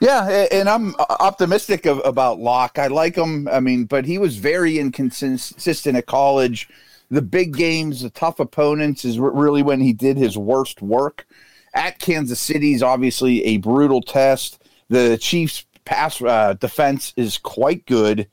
Yeah, 0.00 0.46
and 0.50 0.68
I'm 0.68 0.94
optimistic 0.98 1.84
of, 1.86 2.00
about 2.04 2.38
Lock. 2.38 2.78
I 2.78 2.86
like 2.86 3.16
him. 3.16 3.48
I 3.48 3.60
mean, 3.60 3.84
but 3.84 4.06
he 4.06 4.18
was 4.18 4.36
very 4.36 4.78
inconsistent 4.78 5.96
at 5.96 6.06
college. 6.06 6.68
The 7.10 7.22
big 7.22 7.54
games, 7.54 8.02
the 8.02 8.10
tough 8.10 8.40
opponents 8.40 9.04
is 9.04 9.18
really 9.18 9.62
when 9.62 9.80
he 9.80 9.92
did 9.92 10.16
his 10.16 10.38
worst 10.38 10.82
work 10.82 11.26
at 11.76 11.98
Kansas 12.00 12.40
City 12.40 12.72
is 12.72 12.82
obviously 12.82 13.44
a 13.44 13.58
brutal 13.58 14.00
test. 14.00 14.62
The 14.88 15.18
Chiefs' 15.18 15.66
pass 15.84 16.20
uh, 16.20 16.54
defense 16.54 17.12
is 17.16 17.38
quite 17.38 17.86
good. 17.86 18.28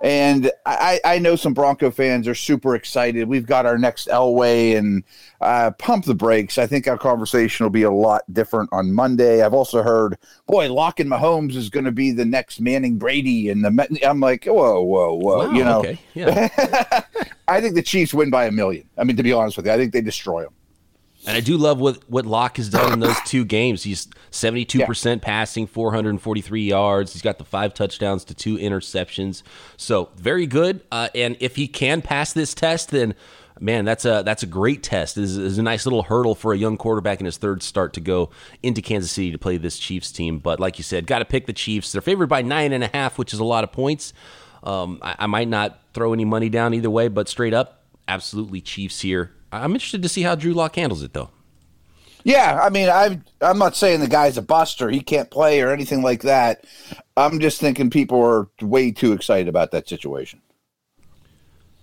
And 0.00 0.50
I, 0.66 1.00
I, 1.02 1.18
know 1.18 1.34
some 1.34 1.54
Bronco 1.54 1.90
fans 1.90 2.28
are 2.28 2.34
super 2.34 2.74
excited. 2.74 3.26
We've 3.26 3.46
got 3.46 3.64
our 3.64 3.78
next 3.78 4.08
Elway 4.08 4.76
and 4.76 5.02
uh, 5.40 5.70
pump 5.78 6.04
the 6.04 6.14
brakes. 6.14 6.58
I 6.58 6.66
think 6.66 6.86
our 6.86 6.98
conversation 6.98 7.64
will 7.64 7.70
be 7.70 7.84
a 7.84 7.90
lot 7.90 8.22
different 8.30 8.68
on 8.70 8.92
Monday. 8.92 9.42
I've 9.42 9.54
also 9.54 9.82
heard, 9.82 10.18
boy, 10.46 10.70
locking 10.70 11.06
Mahomes 11.06 11.54
is 11.54 11.70
going 11.70 11.86
to 11.86 11.92
be 11.92 12.10
the 12.10 12.26
next 12.26 12.60
Manning 12.60 12.98
Brady. 12.98 13.48
And 13.48 13.64
the 13.64 14.00
I'm 14.06 14.20
like, 14.20 14.44
whoa, 14.44 14.82
whoa, 14.82 15.14
whoa. 15.14 15.48
Wow, 15.48 15.52
you 15.52 15.64
know, 15.64 15.78
okay. 15.78 15.98
yeah. 16.12 16.50
I 17.48 17.62
think 17.62 17.74
the 17.74 17.82
Chiefs 17.82 18.12
win 18.12 18.28
by 18.28 18.44
a 18.44 18.50
million. 18.50 18.86
I 18.98 19.04
mean, 19.04 19.16
to 19.16 19.22
be 19.22 19.32
honest 19.32 19.56
with 19.56 19.64
you, 19.64 19.72
I 19.72 19.78
think 19.78 19.94
they 19.94 20.02
destroy 20.02 20.42
them. 20.42 20.52
And 21.26 21.36
I 21.36 21.40
do 21.40 21.56
love 21.56 21.80
what 21.80 22.08
what 22.08 22.26
Lock 22.26 22.56
has 22.58 22.68
done 22.68 22.92
in 22.92 23.00
those 23.00 23.20
two 23.26 23.44
games. 23.44 23.82
He's 23.82 24.08
seventy 24.30 24.64
two 24.64 24.84
percent 24.84 25.22
passing, 25.22 25.66
four 25.66 25.92
hundred 25.92 26.10
and 26.10 26.20
forty 26.22 26.40
three 26.40 26.64
yards. 26.64 27.12
He's 27.12 27.22
got 27.22 27.38
the 27.38 27.44
five 27.44 27.74
touchdowns 27.74 28.24
to 28.26 28.34
two 28.34 28.56
interceptions. 28.56 29.42
So 29.76 30.10
very 30.16 30.46
good. 30.46 30.82
Uh, 30.92 31.08
and 31.14 31.36
if 31.40 31.56
he 31.56 31.66
can 31.68 32.02
pass 32.02 32.32
this 32.32 32.54
test, 32.54 32.90
then 32.90 33.14
man, 33.60 33.84
that's 33.84 34.04
a 34.04 34.22
that's 34.24 34.42
a 34.42 34.46
great 34.46 34.82
test. 34.82 35.16
This 35.16 35.36
is 35.36 35.58
a 35.58 35.62
nice 35.62 35.86
little 35.86 36.02
hurdle 36.02 36.34
for 36.34 36.52
a 36.52 36.56
young 36.56 36.76
quarterback 36.76 37.20
in 37.20 37.26
his 37.26 37.36
third 37.36 37.62
start 37.62 37.92
to 37.94 38.00
go 38.00 38.30
into 38.62 38.82
Kansas 38.82 39.10
City 39.10 39.32
to 39.32 39.38
play 39.38 39.56
this 39.56 39.78
Chiefs 39.78 40.12
team. 40.12 40.38
But 40.38 40.60
like 40.60 40.78
you 40.78 40.84
said, 40.84 41.06
got 41.06 41.20
to 41.20 41.24
pick 41.24 41.46
the 41.46 41.52
Chiefs. 41.52 41.92
They're 41.92 42.02
favored 42.02 42.28
by 42.28 42.42
nine 42.42 42.72
and 42.72 42.84
a 42.84 42.88
half, 42.88 43.18
which 43.18 43.32
is 43.32 43.40
a 43.40 43.44
lot 43.44 43.64
of 43.64 43.72
points. 43.72 44.12
Um, 44.62 44.98
I, 45.02 45.16
I 45.20 45.26
might 45.26 45.48
not 45.48 45.78
throw 45.92 46.12
any 46.12 46.24
money 46.24 46.48
down 46.48 46.74
either 46.74 46.90
way, 46.90 47.08
but 47.08 47.28
straight 47.28 47.54
up, 47.54 47.82
absolutely 48.08 48.60
Chiefs 48.60 49.00
here. 49.00 49.30
I'm 49.62 49.72
interested 49.72 50.02
to 50.02 50.08
see 50.08 50.22
how 50.22 50.34
Drew 50.34 50.52
Lock 50.52 50.76
handles 50.76 51.02
it, 51.02 51.12
though. 51.12 51.30
Yeah, 52.24 52.58
I 52.62 52.70
mean, 52.70 52.88
I'm 52.88 53.22
I'm 53.42 53.58
not 53.58 53.76
saying 53.76 54.00
the 54.00 54.08
guy's 54.08 54.38
a 54.38 54.42
buster; 54.42 54.88
or 54.88 54.90
he 54.90 55.00
can't 55.00 55.30
play 55.30 55.60
or 55.60 55.70
anything 55.70 56.02
like 56.02 56.22
that. 56.22 56.64
I'm 57.16 57.38
just 57.38 57.60
thinking 57.60 57.90
people 57.90 58.20
are 58.22 58.48
way 58.62 58.92
too 58.92 59.12
excited 59.12 59.46
about 59.46 59.72
that 59.72 59.88
situation. 59.88 60.40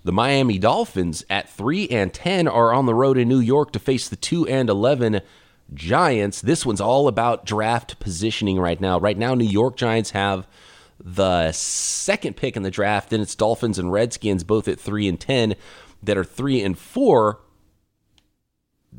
The 0.03 0.11
Miami 0.11 0.57
Dolphins 0.57 1.23
at 1.29 1.47
three 1.47 1.87
and 1.89 2.11
ten 2.11 2.47
are 2.47 2.73
on 2.73 2.87
the 2.87 2.95
road 2.95 3.19
in 3.19 3.29
New 3.29 3.39
York 3.39 3.71
to 3.73 3.79
face 3.79 4.09
the 4.09 4.15
two 4.15 4.47
and 4.47 4.67
eleven 4.67 5.21
Giants. 5.75 6.41
This 6.41 6.65
one's 6.65 6.81
all 6.81 7.07
about 7.07 7.45
draft 7.45 7.99
positioning 7.99 8.59
right 8.59 8.81
now. 8.81 8.99
Right 8.99 9.17
now, 9.17 9.35
New 9.35 9.45
York 9.45 9.77
Giants 9.77 10.09
have 10.09 10.47
the 10.99 11.51
second 11.51 12.35
pick 12.35 12.57
in 12.57 12.63
the 12.63 12.71
draft, 12.71 13.13
and 13.13 13.21
it's 13.21 13.35
Dolphins 13.35 13.77
and 13.77 13.91
Redskins 13.91 14.43
both 14.43 14.67
at 14.67 14.79
three 14.79 15.07
and 15.07 15.19
ten 15.19 15.53
that 16.01 16.17
are 16.17 16.23
three 16.23 16.63
and 16.63 16.75
four. 16.75 17.41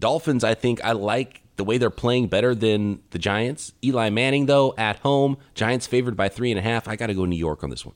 Dolphins, 0.03 0.43
I 0.43 0.55
think 0.55 0.85
I 0.85 0.93
like 0.93 1.43
the 1.55 1.63
way 1.63 1.79
they're 1.79 1.89
playing 1.89 2.27
better 2.27 2.57
than 2.57 3.01
the 3.11 3.21
Giants. 3.21 3.73
Eli 3.85 4.11
Manning, 4.11 4.47
though, 4.47 4.75
at 4.77 4.97
home, 4.99 5.39
Giants 5.55 5.87
favored 5.87 6.17
by 6.17 6.29
three 6.29 6.51
and 6.51 6.59
a 6.59 6.63
half. 6.63 6.89
I 6.89 6.97
got 6.97 7.07
to 7.07 7.15
go 7.15 7.25
New 7.25 7.37
York 7.37 7.63
on 7.63 7.71
this 7.71 7.87
one. 7.87 7.95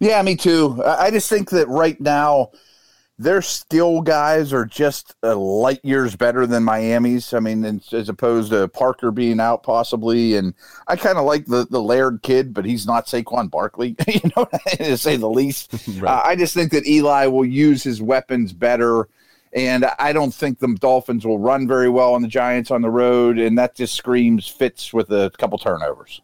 Yeah, 0.00 0.22
me 0.22 0.34
too. 0.34 0.82
I 0.82 1.10
just 1.10 1.28
think 1.28 1.50
that 1.50 1.68
right 1.68 2.00
now, 2.00 2.52
their 3.18 3.42
skill 3.42 4.00
guys 4.00 4.52
are 4.54 4.64
just 4.64 5.14
light 5.22 5.80
years 5.82 6.16
better 6.16 6.46
than 6.46 6.64
Miami's. 6.64 7.34
I 7.34 7.40
mean, 7.40 7.82
as 7.92 8.08
opposed 8.08 8.50
to 8.52 8.68
Parker 8.68 9.10
being 9.10 9.38
out 9.38 9.62
possibly, 9.62 10.36
and 10.36 10.54
I 10.86 10.96
kind 10.96 11.18
of 11.18 11.24
like 11.24 11.44
the 11.44 11.66
the 11.70 11.82
Laird 11.82 12.22
kid, 12.22 12.54
but 12.54 12.64
he's 12.64 12.86
not 12.86 13.06
Saquon 13.06 13.50
Barkley, 13.50 13.94
you 14.08 14.20
know, 14.36 14.48
to 14.76 14.96
say 14.96 15.16
the 15.16 15.30
least. 15.30 15.72
right. 15.98 16.12
uh, 16.12 16.22
I 16.24 16.36
just 16.36 16.54
think 16.54 16.72
that 16.72 16.86
Eli 16.86 17.26
will 17.26 17.44
use 17.44 17.82
his 17.82 18.00
weapons 18.00 18.52
better. 18.52 19.08
And 19.56 19.86
I 19.98 20.12
don't 20.12 20.34
think 20.34 20.58
the 20.58 20.76
Dolphins 20.78 21.26
will 21.26 21.38
run 21.38 21.66
very 21.66 21.88
well 21.88 22.12
on 22.12 22.20
the 22.20 22.28
Giants 22.28 22.70
on 22.70 22.82
the 22.82 22.90
road. 22.90 23.38
And 23.38 23.58
that 23.58 23.74
just 23.74 23.94
screams 23.94 24.46
fits 24.46 24.92
with 24.92 25.10
a 25.10 25.32
couple 25.38 25.56
turnovers. 25.56 26.20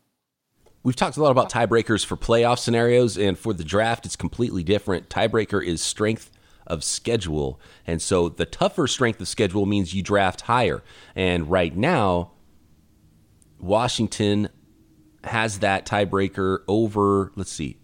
We've 0.83 0.95
talked 0.95 1.17
a 1.17 1.23
lot 1.23 1.31
about 1.31 1.51
tiebreakers 1.51 2.05
for 2.05 2.17
playoff 2.17 2.59
scenarios. 2.59 3.17
And 3.17 3.39
for 3.39 3.55
the 3.55 3.65
draft, 3.65 4.05
it's 4.05 4.17
completely 4.17 4.63
different. 4.63 5.09
Tiebreaker 5.09 5.65
is 5.65 5.81
strength 5.81 6.31
of 6.67 6.85
schedule. 6.85 7.59
And 7.87 8.03
so 8.03 8.29
the 8.29 8.45
tougher 8.45 8.87
strength 8.87 9.19
of 9.19 9.29
schedule 9.29 9.65
means 9.65 9.95
you 9.95 10.03
draft 10.03 10.43
higher. 10.43 10.83
And 11.17 11.51
right 11.51 11.75
now, 11.75 12.33
Washington 13.59 14.51
has 15.25 15.61
that 15.61 15.87
tiebreaker 15.87 16.59
over, 16.69 17.33
let's 17.35 17.53
see. 17.53 17.79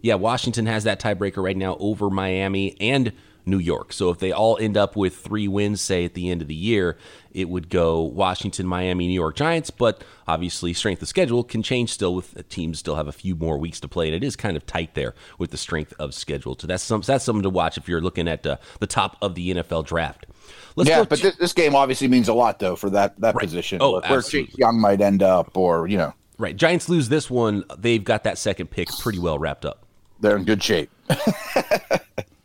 Yeah, 0.00 0.14
Washington 0.14 0.64
has 0.66 0.84
that 0.84 1.00
tiebreaker 1.00 1.42
right 1.42 1.56
now 1.56 1.76
over 1.80 2.08
Miami 2.08 2.80
and 2.80 3.12
New 3.46 3.58
York. 3.58 3.92
So 3.92 4.10
if 4.10 4.18
they 4.18 4.32
all 4.32 4.58
end 4.58 4.76
up 4.76 4.96
with 4.96 5.16
three 5.16 5.46
wins, 5.46 5.80
say 5.80 6.04
at 6.04 6.14
the 6.14 6.30
end 6.30 6.42
of 6.42 6.48
the 6.48 6.54
year, 6.54 6.98
it 7.30 7.48
would 7.48 7.70
go 7.70 8.02
Washington, 8.02 8.66
Miami, 8.66 9.06
New 9.06 9.14
York 9.14 9.36
Giants. 9.36 9.70
But 9.70 10.02
obviously, 10.26 10.72
strength 10.72 11.00
of 11.00 11.08
schedule 11.08 11.44
can 11.44 11.62
change 11.62 11.92
still 11.92 12.14
with 12.14 12.48
teams 12.48 12.80
still 12.80 12.96
have 12.96 13.06
a 13.06 13.12
few 13.12 13.36
more 13.36 13.56
weeks 13.56 13.78
to 13.80 13.88
play, 13.88 14.08
and 14.08 14.16
it 14.16 14.24
is 14.24 14.34
kind 14.34 14.56
of 14.56 14.66
tight 14.66 14.94
there 14.94 15.14
with 15.38 15.52
the 15.52 15.56
strength 15.56 15.94
of 15.98 16.12
schedule. 16.12 16.56
So 16.58 16.66
that's 16.66 16.82
some 16.82 17.02
that's 17.02 17.24
something 17.24 17.44
to 17.44 17.50
watch 17.50 17.78
if 17.78 17.88
you're 17.88 18.00
looking 18.00 18.26
at 18.26 18.44
uh, 18.44 18.56
the 18.80 18.86
top 18.86 19.16
of 19.22 19.36
the 19.36 19.54
NFL 19.54 19.86
draft. 19.86 20.26
Let's 20.74 20.90
yeah, 20.90 21.04
but 21.04 21.20
this, 21.20 21.36
this, 21.36 21.52
game 21.52 21.74
obviously 21.74 22.08
means 22.08 22.28
a 22.28 22.34
lot 22.34 22.58
though 22.58 22.76
for 22.76 22.90
that 22.90 23.18
that 23.20 23.34
right. 23.34 23.42
position. 23.42 23.78
Oh, 23.80 24.00
where 24.00 24.22
Chase 24.22 24.56
Young 24.58 24.80
might 24.80 25.00
end 25.00 25.22
up, 25.22 25.56
or 25.56 25.86
you 25.86 25.98
know. 25.98 26.12
Right, 26.38 26.54
Giants 26.54 26.90
lose 26.90 27.08
this 27.08 27.30
one. 27.30 27.64
They've 27.78 28.02
got 28.02 28.24
that 28.24 28.36
second 28.36 28.70
pick 28.70 28.88
pretty 29.00 29.18
well 29.18 29.38
wrapped 29.38 29.64
up. 29.64 29.86
They're 30.20 30.36
in 30.36 30.44
good 30.44 30.62
shape. 30.62 30.90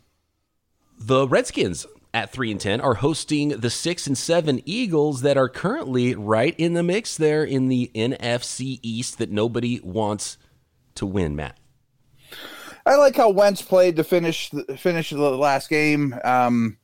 The 1.04 1.26
Redskins 1.26 1.84
at 2.14 2.30
3 2.30 2.52
and 2.52 2.60
10 2.60 2.80
are 2.80 2.94
hosting 2.94 3.48
the 3.48 3.70
6 3.70 4.06
and 4.06 4.16
7 4.16 4.62
Eagles 4.64 5.22
that 5.22 5.36
are 5.36 5.48
currently 5.48 6.14
right 6.14 6.54
in 6.58 6.74
the 6.74 6.82
mix 6.84 7.16
there 7.16 7.42
in 7.42 7.66
the 7.66 7.90
NFC 7.92 8.78
East 8.82 9.18
that 9.18 9.28
nobody 9.28 9.80
wants 9.82 10.38
to 10.94 11.04
win, 11.04 11.34
Matt. 11.34 11.58
I 12.86 12.94
like 12.94 13.16
how 13.16 13.30
Wentz 13.30 13.62
played 13.62 13.96
to 13.96 14.04
finish 14.04 14.50
the, 14.50 14.76
finish 14.76 15.10
the 15.10 15.18
last 15.18 15.68
game. 15.68 16.14
Um, 16.22 16.78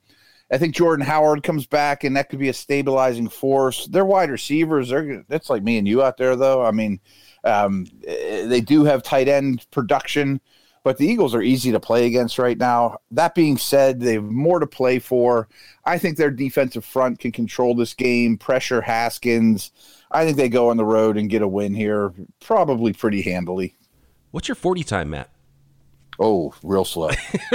I 0.50 0.58
think 0.58 0.74
Jordan 0.74 1.06
Howard 1.06 1.44
comes 1.44 1.66
back, 1.66 2.02
and 2.02 2.16
that 2.16 2.28
could 2.28 2.40
be 2.40 2.48
a 2.48 2.54
stabilizing 2.54 3.28
force. 3.28 3.86
Their 3.86 4.04
wide 4.04 4.30
receivers, 4.30 4.88
they're 4.88 5.24
that's 5.28 5.48
like 5.48 5.62
me 5.62 5.78
and 5.78 5.86
you 5.86 6.02
out 6.02 6.16
there, 6.16 6.34
though. 6.34 6.64
I 6.64 6.72
mean, 6.72 6.98
um, 7.44 7.86
they 8.02 8.60
do 8.60 8.82
have 8.82 9.04
tight 9.04 9.28
end 9.28 9.64
production 9.70 10.40
but 10.82 10.98
the 10.98 11.06
Eagles 11.06 11.34
are 11.34 11.42
easy 11.42 11.72
to 11.72 11.80
play 11.80 12.06
against 12.06 12.38
right 12.38 12.58
now. 12.58 12.98
That 13.10 13.34
being 13.34 13.58
said, 13.58 14.00
they 14.00 14.14
have 14.14 14.24
more 14.24 14.58
to 14.58 14.66
play 14.66 14.98
for. 14.98 15.48
I 15.84 15.98
think 15.98 16.16
their 16.16 16.30
defensive 16.30 16.84
front 16.84 17.18
can 17.18 17.32
control 17.32 17.74
this 17.74 17.94
game, 17.94 18.36
pressure 18.36 18.80
Haskins. 18.80 19.70
I 20.10 20.24
think 20.24 20.36
they 20.36 20.48
go 20.48 20.70
on 20.70 20.76
the 20.76 20.84
road 20.84 21.16
and 21.16 21.30
get 21.30 21.42
a 21.42 21.48
win 21.48 21.74
here, 21.74 22.12
probably 22.40 22.92
pretty 22.92 23.22
handily. 23.22 23.74
What's 24.30 24.48
your 24.48 24.54
40 24.54 24.84
time, 24.84 25.10
Matt? 25.10 25.30
Oh, 26.18 26.54
real 26.62 26.84
slow. 26.84 27.10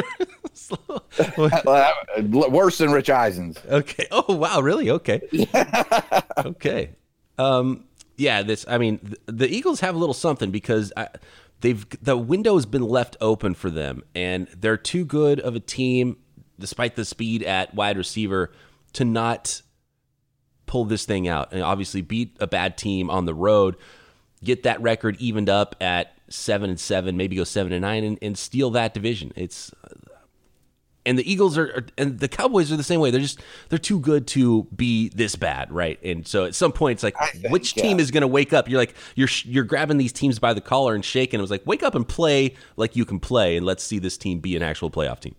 slow. 0.53 1.01
Worse 2.17 2.77
than 2.77 2.91
Rich 2.91 3.09
Eisen's. 3.09 3.57
Okay. 3.69 4.07
Oh, 4.12 4.36
wow. 4.36 4.62
Really? 4.62 4.89
Okay. 4.89 5.21
okay. 6.38 6.91
Um, 7.38 7.86
yeah, 8.17 8.43
this. 8.43 8.65
I 8.67 8.77
mean, 8.77 8.99
the, 9.03 9.33
the 9.33 9.49
Eagles 9.49 9.79
have 9.81 9.95
a 9.95 9.97
little 9.97 10.13
something 10.13 10.51
because 10.51 10.93
I, 10.95 11.09
they've 11.63 11.88
the 12.02 12.17
window 12.17 12.56
has 12.56 12.67
been 12.67 12.84
left 12.84 13.17
open 13.21 13.56
for 13.56 13.71
them, 13.71 14.04
and 14.13 14.47
they're 14.56 14.78
too 14.78 15.06
good 15.06 15.39
of 15.39 15.56
a 15.56 15.60
team, 15.60 16.17
despite 16.60 16.95
the 16.95 17.06
speed 17.06 17.41
at 17.41 17.73
wide 17.73 17.97
receiver, 17.97 18.52
to 18.91 19.06
not 19.06 19.62
pull 20.67 20.86
this 20.86 21.06
thing 21.06 21.28
out 21.28 21.52
and 21.54 21.63
obviously 21.63 22.02
beat 22.02 22.36
a 22.39 22.47
bad 22.47 22.78
team 22.78 23.10
on 23.10 23.26
the 23.26 23.34
road, 23.34 23.78
get 24.43 24.63
that 24.63 24.82
record 24.82 25.15
evened 25.19 25.49
up 25.49 25.76
at 25.80 26.17
seven 26.30 26.69
and 26.69 26.80
seven, 26.80 27.15
maybe 27.17 27.36
go 27.36 27.43
seven 27.43 27.71
and 27.71 27.82
nine, 27.82 28.04
and, 28.04 28.19
and 28.21 28.38
steal 28.38 28.69
that 28.71 28.93
division. 28.93 29.32
It's 29.36 29.71
and 31.05 31.17
the 31.17 31.31
Eagles 31.31 31.57
are, 31.57 31.65
are, 31.65 31.85
and 31.97 32.19
the 32.19 32.27
Cowboys 32.27 32.71
are 32.71 32.77
the 32.77 32.83
same 32.83 32.99
way. 32.99 33.11
They're 33.11 33.21
just 33.21 33.41
they're 33.69 33.79
too 33.79 33.99
good 33.99 34.27
to 34.27 34.67
be 34.75 35.09
this 35.09 35.35
bad, 35.35 35.71
right? 35.71 35.99
And 36.03 36.27
so 36.27 36.45
at 36.45 36.55
some 36.55 36.71
point, 36.71 36.97
it's 36.97 37.03
like 37.03 37.15
think, 37.17 37.51
which 37.51 37.73
team 37.73 37.97
yeah. 37.97 38.03
is 38.03 38.11
going 38.11 38.21
to 38.21 38.27
wake 38.27 38.53
up? 38.53 38.69
You're 38.69 38.79
like 38.79 38.95
you're 39.15 39.29
you're 39.43 39.63
grabbing 39.63 39.97
these 39.97 40.13
teams 40.13 40.39
by 40.39 40.53
the 40.53 40.61
collar 40.61 40.95
and 40.95 41.03
shaking. 41.03 41.39
It 41.39 41.41
was 41.41 41.51
like 41.51 41.65
wake 41.65 41.83
up 41.83 41.95
and 41.95 42.07
play 42.07 42.55
like 42.77 42.95
you 42.95 43.05
can 43.05 43.19
play, 43.19 43.57
and 43.57 43.65
let's 43.65 43.83
see 43.83 43.99
this 43.99 44.17
team 44.17 44.39
be 44.39 44.55
an 44.55 44.63
actual 44.63 44.89
playoff 44.89 45.19
team. 45.19 45.35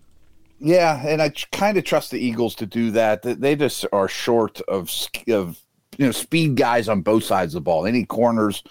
Yeah, 0.61 1.05
and 1.07 1.21
I 1.21 1.31
kind 1.53 1.77
of 1.77 1.85
trust 1.85 2.11
the 2.11 2.19
Eagles 2.19 2.55
to 2.57 2.67
do 2.67 2.91
that. 2.93 3.23
They 3.23 3.57
just 3.57 3.87
are 3.93 4.09
short 4.09 4.61
of 4.63 4.91
of 5.29 5.59
you 5.99 6.07
know 6.07 6.13
speed 6.13 6.57
guys 6.57 6.89
on 6.89 7.03
both 7.03 7.25
sides 7.25 7.55
of 7.55 7.59
the 7.61 7.65
ball. 7.65 7.83
They 7.83 7.93
need 7.93 8.09
corners, 8.09 8.63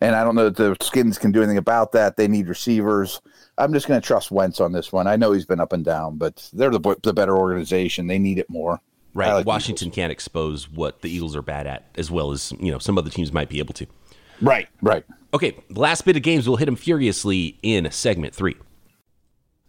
and 0.00 0.14
I 0.14 0.24
don't 0.24 0.34
know 0.34 0.48
that 0.48 0.56
the 0.56 0.76
Skins 0.84 1.18
can 1.18 1.32
do 1.32 1.40
anything 1.40 1.58
about 1.58 1.92
that. 1.92 2.16
They 2.16 2.28
need 2.28 2.48
receivers. 2.48 3.20
I'm 3.58 3.72
just 3.72 3.88
going 3.88 4.00
to 4.00 4.06
trust 4.06 4.30
Wentz 4.30 4.60
on 4.60 4.72
this 4.72 4.92
one. 4.92 5.06
I 5.06 5.16
know 5.16 5.32
he's 5.32 5.46
been 5.46 5.60
up 5.60 5.72
and 5.72 5.84
down, 5.84 6.16
but 6.16 6.48
they're 6.52 6.70
the 6.70 6.96
the 7.02 7.12
better 7.12 7.36
organization. 7.36 8.06
They 8.06 8.18
need 8.18 8.38
it 8.38 8.48
more. 8.48 8.80
Right. 9.14 9.32
Like 9.32 9.46
Washington 9.46 9.90
can't 9.90 10.12
expose 10.12 10.70
what 10.70 11.02
the 11.02 11.10
Eagles 11.10 11.34
are 11.34 11.42
bad 11.42 11.66
at, 11.66 11.86
as 11.96 12.10
well 12.10 12.30
as 12.30 12.52
you 12.60 12.70
know 12.70 12.78
some 12.78 12.96
other 12.96 13.10
teams 13.10 13.32
might 13.32 13.48
be 13.48 13.58
able 13.58 13.74
to. 13.74 13.86
Right. 14.40 14.68
Right. 14.80 15.04
Okay. 15.34 15.56
The 15.70 15.80
last 15.80 16.04
bit 16.04 16.16
of 16.16 16.22
games 16.22 16.48
will 16.48 16.56
hit 16.56 16.66
them 16.66 16.76
furiously 16.76 17.58
in 17.62 17.90
segment 17.90 18.34
three. 18.34 18.56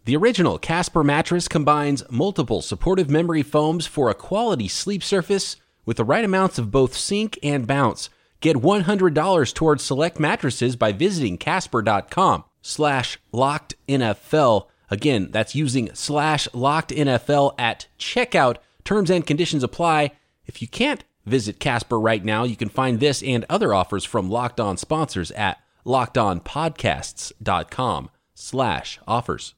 The 0.06 0.16
original 0.16 0.58
Casper 0.58 1.04
mattress 1.04 1.48
combines 1.48 2.04
multiple 2.10 2.62
supportive 2.62 3.10
memory 3.10 3.44
foams 3.44 3.86
for 3.86 4.10
a 4.10 4.16
quality 4.16 4.68
sleep 4.68 5.04
surface 5.04 5.58
with 5.86 5.98
the 5.98 6.06
right 6.06 6.26
amounts 6.26 6.58
of 6.58 6.72
both 6.72 6.96
sink 6.96 7.38
and 7.44 7.68
bounce. 7.68 8.10
Get 8.42 8.56
$100 8.56 9.54
towards 9.54 9.84
select 9.84 10.20
mattresses 10.20 10.76
by 10.76 10.94
visiting 10.94 11.38
casper.com 11.38 12.46
slash 12.70 13.18
locked 13.32 13.74
NFL. 13.88 14.68
Again, 14.90 15.30
that's 15.32 15.56
using 15.56 15.90
slash 15.94 16.50
locked 16.54 16.92
NFL 16.92 17.56
at 17.58 17.88
checkout. 17.98 18.58
Terms 18.84 19.10
and 19.10 19.26
conditions 19.26 19.64
apply. 19.64 20.12
If 20.46 20.62
you 20.62 20.68
can't 20.68 21.06
visit 21.26 21.60
Casper 21.60 22.00
right 22.00 22.24
now, 22.24 22.44
you 22.44 22.56
can 22.56 22.70
find 22.70 23.00
this 23.00 23.24
and 23.24 23.44
other 23.50 23.74
offers 23.74 24.06
from 24.06 24.30
Locked 24.30 24.60
On 24.60 24.78
sponsors 24.78 25.32
at 25.32 25.58
lockedonpodcasts.com 25.86 28.10
slash 28.34 29.00
offers. 29.08 29.56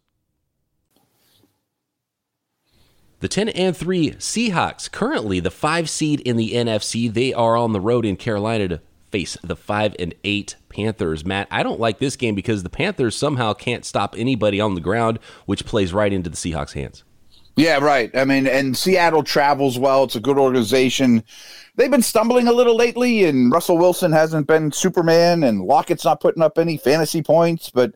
The 3.19 3.27
10 3.27 3.49
and 3.49 3.75
3 3.77 4.11
Seahawks, 4.11 4.91
currently 4.91 5.39
the 5.39 5.51
5 5.51 5.89
seed 5.89 6.21
in 6.21 6.37
the 6.37 6.53
NFC. 6.53 7.13
They 7.13 7.33
are 7.33 7.55
on 7.55 7.71
the 7.71 7.79
road 7.79 8.03
in 8.03 8.17
Carolina 8.17 8.67
to 8.67 8.81
face 9.11 9.37
the 9.43 9.55
5 9.55 9.95
and 9.99 10.15
8 10.23 10.55
Panthers. 10.69 11.25
Matt, 11.25 11.47
I 11.51 11.63
don't 11.63 11.79
like 11.79 11.99
this 11.99 12.15
game 12.15 12.35
because 12.35 12.63
the 12.63 12.69
Panthers 12.69 13.15
somehow 13.15 13.53
can't 13.53 13.85
stop 13.85 14.15
anybody 14.17 14.59
on 14.59 14.75
the 14.75 14.81
ground, 14.81 15.19
which 15.45 15.65
plays 15.65 15.93
right 15.93 16.11
into 16.11 16.29
the 16.29 16.37
Seahawks' 16.37 16.73
hands. 16.73 17.03
Yeah, 17.57 17.79
right. 17.79 18.09
I 18.15 18.23
mean, 18.23 18.47
and 18.47 18.75
Seattle 18.75 19.23
travels 19.23 19.77
well. 19.77 20.05
It's 20.05 20.15
a 20.15 20.21
good 20.21 20.37
organization. 20.37 21.23
They've 21.75 21.91
been 21.91 22.01
stumbling 22.01 22.47
a 22.47 22.53
little 22.53 22.75
lately, 22.75 23.25
and 23.25 23.51
Russell 23.51 23.77
Wilson 23.77 24.11
hasn't 24.11 24.47
been 24.47 24.71
Superman, 24.71 25.43
and 25.43 25.61
Lockett's 25.61 26.05
not 26.05 26.21
putting 26.21 26.41
up 26.41 26.57
any 26.57 26.77
fantasy 26.77 27.21
points, 27.21 27.69
but 27.69 27.93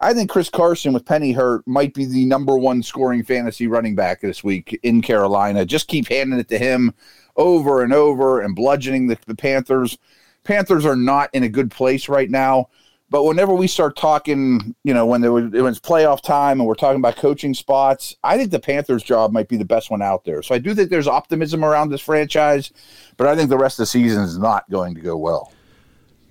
I 0.00 0.14
think 0.14 0.30
Chris 0.30 0.50
Carson 0.50 0.92
with 0.92 1.04
Penny 1.04 1.32
hurt 1.32 1.66
might 1.66 1.94
be 1.94 2.06
the 2.06 2.24
number 2.24 2.56
one 2.56 2.82
scoring 2.82 3.22
fantasy 3.22 3.66
running 3.66 3.94
back 3.94 4.20
this 4.20 4.42
week 4.42 4.78
in 4.82 5.02
Carolina. 5.02 5.64
Just 5.64 5.88
keep 5.88 6.08
handing 6.08 6.38
it 6.38 6.48
to 6.48 6.58
him 6.58 6.92
over 7.36 7.82
and 7.82 7.92
over 7.92 8.40
and 8.40 8.56
bludgeoning 8.56 9.06
the, 9.06 9.18
the 9.26 9.34
Panthers. 9.34 9.98
Panthers 10.44 10.84
are 10.84 10.96
not 10.96 11.30
in 11.32 11.42
a 11.42 11.48
good 11.48 11.70
place 11.70 12.08
right 12.08 12.30
now. 12.30 12.68
But 13.10 13.24
whenever 13.24 13.54
we 13.54 13.68
start 13.68 13.96
talking, 13.96 14.74
you 14.82 14.92
know, 14.92 15.06
when 15.06 15.20
there 15.20 15.30
was, 15.30 15.52
it 15.52 15.60
was 15.60 15.78
playoff 15.78 16.20
time 16.20 16.58
and 16.58 16.66
we're 16.66 16.74
talking 16.74 16.98
about 16.98 17.16
coaching 17.16 17.54
spots, 17.54 18.16
I 18.24 18.36
think 18.36 18.50
the 18.50 18.58
Panthers' 18.58 19.02
job 19.02 19.30
might 19.30 19.46
be 19.46 19.56
the 19.56 19.64
best 19.64 19.90
one 19.90 20.02
out 20.02 20.24
there. 20.24 20.42
So 20.42 20.54
I 20.54 20.58
do 20.58 20.74
think 20.74 20.90
there's 20.90 21.06
optimism 21.06 21.64
around 21.64 21.90
this 21.90 22.00
franchise, 22.00 22.72
but 23.16 23.26
I 23.26 23.36
think 23.36 23.50
the 23.50 23.58
rest 23.58 23.78
of 23.78 23.82
the 23.82 23.86
season 23.86 24.22
is 24.22 24.38
not 24.38 24.68
going 24.70 24.94
to 24.94 25.00
go 25.00 25.16
well. 25.16 25.52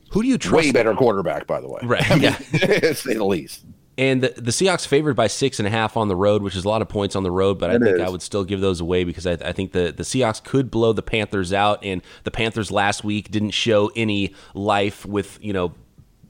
Who 0.09 0.23
do 0.23 0.27
you 0.27 0.37
trust? 0.37 0.65
Way 0.65 0.71
better 0.71 0.93
quarterback, 0.93 1.47
by 1.47 1.61
the 1.61 1.69
way. 1.69 1.79
Right. 1.83 2.11
I 2.11 2.15
mean, 2.15 2.23
yeah. 2.23 2.37
say 2.93 3.13
the 3.13 3.23
least. 3.23 3.65
And 3.97 4.23
the, 4.23 4.29
the 4.29 4.51
Seahawks 4.51 4.87
favored 4.87 5.15
by 5.15 5.27
six 5.27 5.59
and 5.59 5.67
a 5.67 5.71
half 5.71 5.95
on 5.97 6.07
the 6.07 6.15
road, 6.15 6.41
which 6.41 6.55
is 6.55 6.65
a 6.65 6.69
lot 6.69 6.81
of 6.81 6.89
points 6.89 7.15
on 7.15 7.23
the 7.23 7.31
road, 7.31 7.59
but 7.59 7.69
I 7.69 7.77
think 7.77 7.97
is. 7.97 8.01
I 8.01 8.09
would 8.09 8.23
still 8.23 8.43
give 8.43 8.59
those 8.59 8.81
away 8.81 9.03
because 9.03 9.27
I, 9.27 9.33
I, 9.33 9.51
think 9.51 9.71
the, 9.71 9.93
the 9.95 10.03
Seahawks 10.03 10.43
could 10.43 10.71
blow 10.71 10.93
the 10.93 11.03
Panthers 11.03 11.53
out. 11.53 11.83
And 11.83 12.01
the 12.23 12.31
Panthers 12.31 12.71
last 12.71 13.03
week 13.03 13.29
didn't 13.29 13.51
show 13.51 13.91
any 13.95 14.33
life 14.55 15.05
with, 15.05 15.37
you 15.41 15.53
know, 15.53 15.73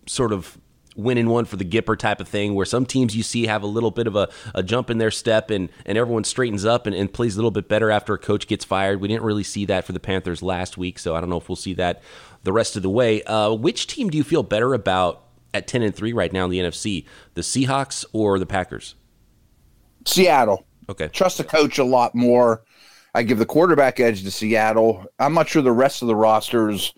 sort 0.08 0.34
of 0.34 0.58
winning 0.95 1.28
one 1.28 1.45
for 1.45 1.56
the 1.56 1.65
Gipper 1.65 1.97
type 1.97 2.19
of 2.19 2.28
thing, 2.28 2.54
where 2.54 2.65
some 2.65 2.86
teams 2.86 3.15
you 3.15 3.23
see 3.23 3.47
have 3.47 3.63
a 3.63 3.67
little 3.67 3.91
bit 3.91 4.08
of 4.08 4.15
a, 4.15 4.30
a 4.54 4.62
jump 4.62 4.89
in 4.89 4.97
their 4.97 5.10
step 5.10 5.49
and, 5.49 5.69
and 5.86 5.97
everyone 5.97 6.23
straightens 6.23 6.65
up 6.65 6.86
and, 6.86 6.95
and 6.95 7.12
plays 7.12 7.36
a 7.36 7.38
little 7.38 7.52
bit 7.52 7.67
better 7.67 7.89
after 7.89 8.13
a 8.13 8.19
coach 8.19 8.47
gets 8.47 8.65
fired. 8.65 9.02
We 9.02 9.08
didn't 9.08 9.23
really 9.23 9.43
see 9.43 9.65
that 9.65 9.86
for 9.86 9.93
the 9.93 9.99
Panthers 9.99 10.43
last 10.43 10.78
week, 10.78 10.99
so 10.99 11.15
I 11.15 11.21
don't 11.21 11.30
know 11.30 11.38
if 11.38 11.49
we'll 11.49 11.56
see 11.56 11.73
that 11.76 12.02
the 12.43 12.54
rest 12.54 12.76
of 12.76 12.84
the 12.84 12.89
way. 12.89 13.23
Uh, 13.23 13.54
which 13.54 13.88
team 13.88 14.10
do 14.10 14.17
you 14.17 14.23
feel 14.23 14.43
better 14.43 14.73
about 14.73 15.22
at 15.53 15.67
10 15.67 15.81
and 15.81 15.95
3 15.95 16.13
right 16.13 16.33
now 16.33 16.45
in 16.45 16.51
the 16.51 16.59
NFC? 16.59 17.05
The 17.33 17.41
Seahawks 17.41 18.05
or 18.13 18.39
the 18.39 18.45
Packers? 18.45 18.95
Seattle. 20.05 20.65
Okay. 20.89 21.07
Trust 21.07 21.37
the 21.37 21.43
coach 21.43 21.77
a 21.77 21.83
lot 21.83 22.13
more. 22.13 22.63
I 23.15 23.23
give 23.23 23.37
the 23.37 23.45
quarterback 23.45 23.99
edge 23.99 24.23
to 24.23 24.31
Seattle. 24.31 25.05
I'm 25.19 25.33
not 25.33 25.47
sure 25.47 25.61
the 25.61 25.71
rest 25.71 26.01
of 26.01 26.07
the 26.07 26.15
rosters 26.15 26.93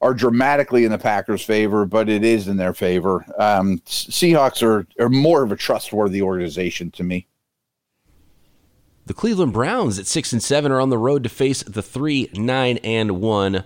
are 0.00 0.14
dramatically 0.14 0.84
in 0.84 0.92
the 0.92 0.98
Packers' 0.98 1.42
favor, 1.42 1.84
but 1.84 2.08
it 2.08 2.22
is 2.22 2.46
in 2.46 2.56
their 2.56 2.74
favor. 2.74 3.24
Um, 3.38 3.78
Seahawks 3.86 4.62
are, 4.62 4.86
are 5.02 5.08
more 5.08 5.42
of 5.42 5.50
a 5.50 5.56
trustworthy 5.56 6.22
organization 6.22 6.90
to 6.92 7.02
me. 7.02 7.26
The 9.06 9.14
Cleveland 9.14 9.54
Browns 9.54 9.98
at 9.98 10.06
six 10.06 10.32
and 10.32 10.42
seven 10.42 10.70
are 10.70 10.80
on 10.80 10.90
the 10.90 10.98
road 10.98 11.22
to 11.24 11.30
face 11.30 11.62
the 11.62 11.82
three, 11.82 12.28
nine, 12.34 12.76
and 12.78 13.20
one 13.22 13.64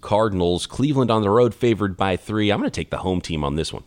Cardinals. 0.00 0.66
Cleveland 0.66 1.10
on 1.10 1.22
the 1.22 1.30
road 1.30 1.54
favored 1.54 1.96
by 1.96 2.16
three. 2.16 2.50
I'm 2.50 2.58
going 2.58 2.70
to 2.70 2.74
take 2.74 2.90
the 2.90 2.98
home 2.98 3.20
team 3.20 3.44
on 3.44 3.56
this 3.56 3.72
one. 3.72 3.84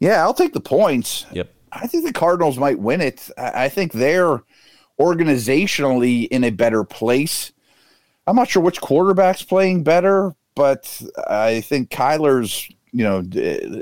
Yeah, 0.00 0.22
I'll 0.22 0.34
take 0.34 0.52
the 0.52 0.60
points. 0.60 1.26
Yep. 1.32 1.50
I 1.72 1.86
think 1.86 2.04
the 2.04 2.12
Cardinals 2.12 2.58
might 2.58 2.78
win 2.78 3.00
it. 3.00 3.30
I 3.36 3.68
think 3.68 3.92
they're 3.92 4.42
organizationally 5.00 6.28
in 6.28 6.44
a 6.44 6.50
better 6.50 6.84
place. 6.84 7.52
I'm 8.26 8.36
not 8.36 8.48
sure 8.48 8.62
which 8.62 8.80
quarterback's 8.80 9.42
playing 9.42 9.82
better, 9.82 10.34
but 10.54 11.02
I 11.28 11.60
think 11.60 11.90
Kyler's, 11.90 12.68
you 12.92 13.04
know, 13.04 13.22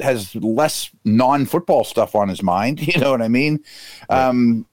has 0.02 0.34
less 0.36 0.90
non-football 1.04 1.84
stuff 1.84 2.14
on 2.14 2.28
his 2.28 2.42
mind. 2.42 2.80
You 2.86 3.00
know 3.00 3.10
what 3.10 3.22
I 3.22 3.28
mean? 3.28 3.60
Right. 4.10 4.28
Um, 4.28 4.66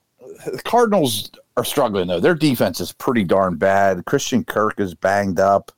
the 0.46 0.62
Cardinals 0.62 1.30
are 1.56 1.64
struggling 1.64 2.08
though. 2.08 2.20
Their 2.20 2.34
defense 2.34 2.80
is 2.80 2.92
pretty 2.92 3.24
darn 3.24 3.56
bad. 3.56 4.06
Christian 4.06 4.44
Kirk 4.44 4.80
is 4.80 4.94
banged 4.94 5.38
up. 5.38 5.72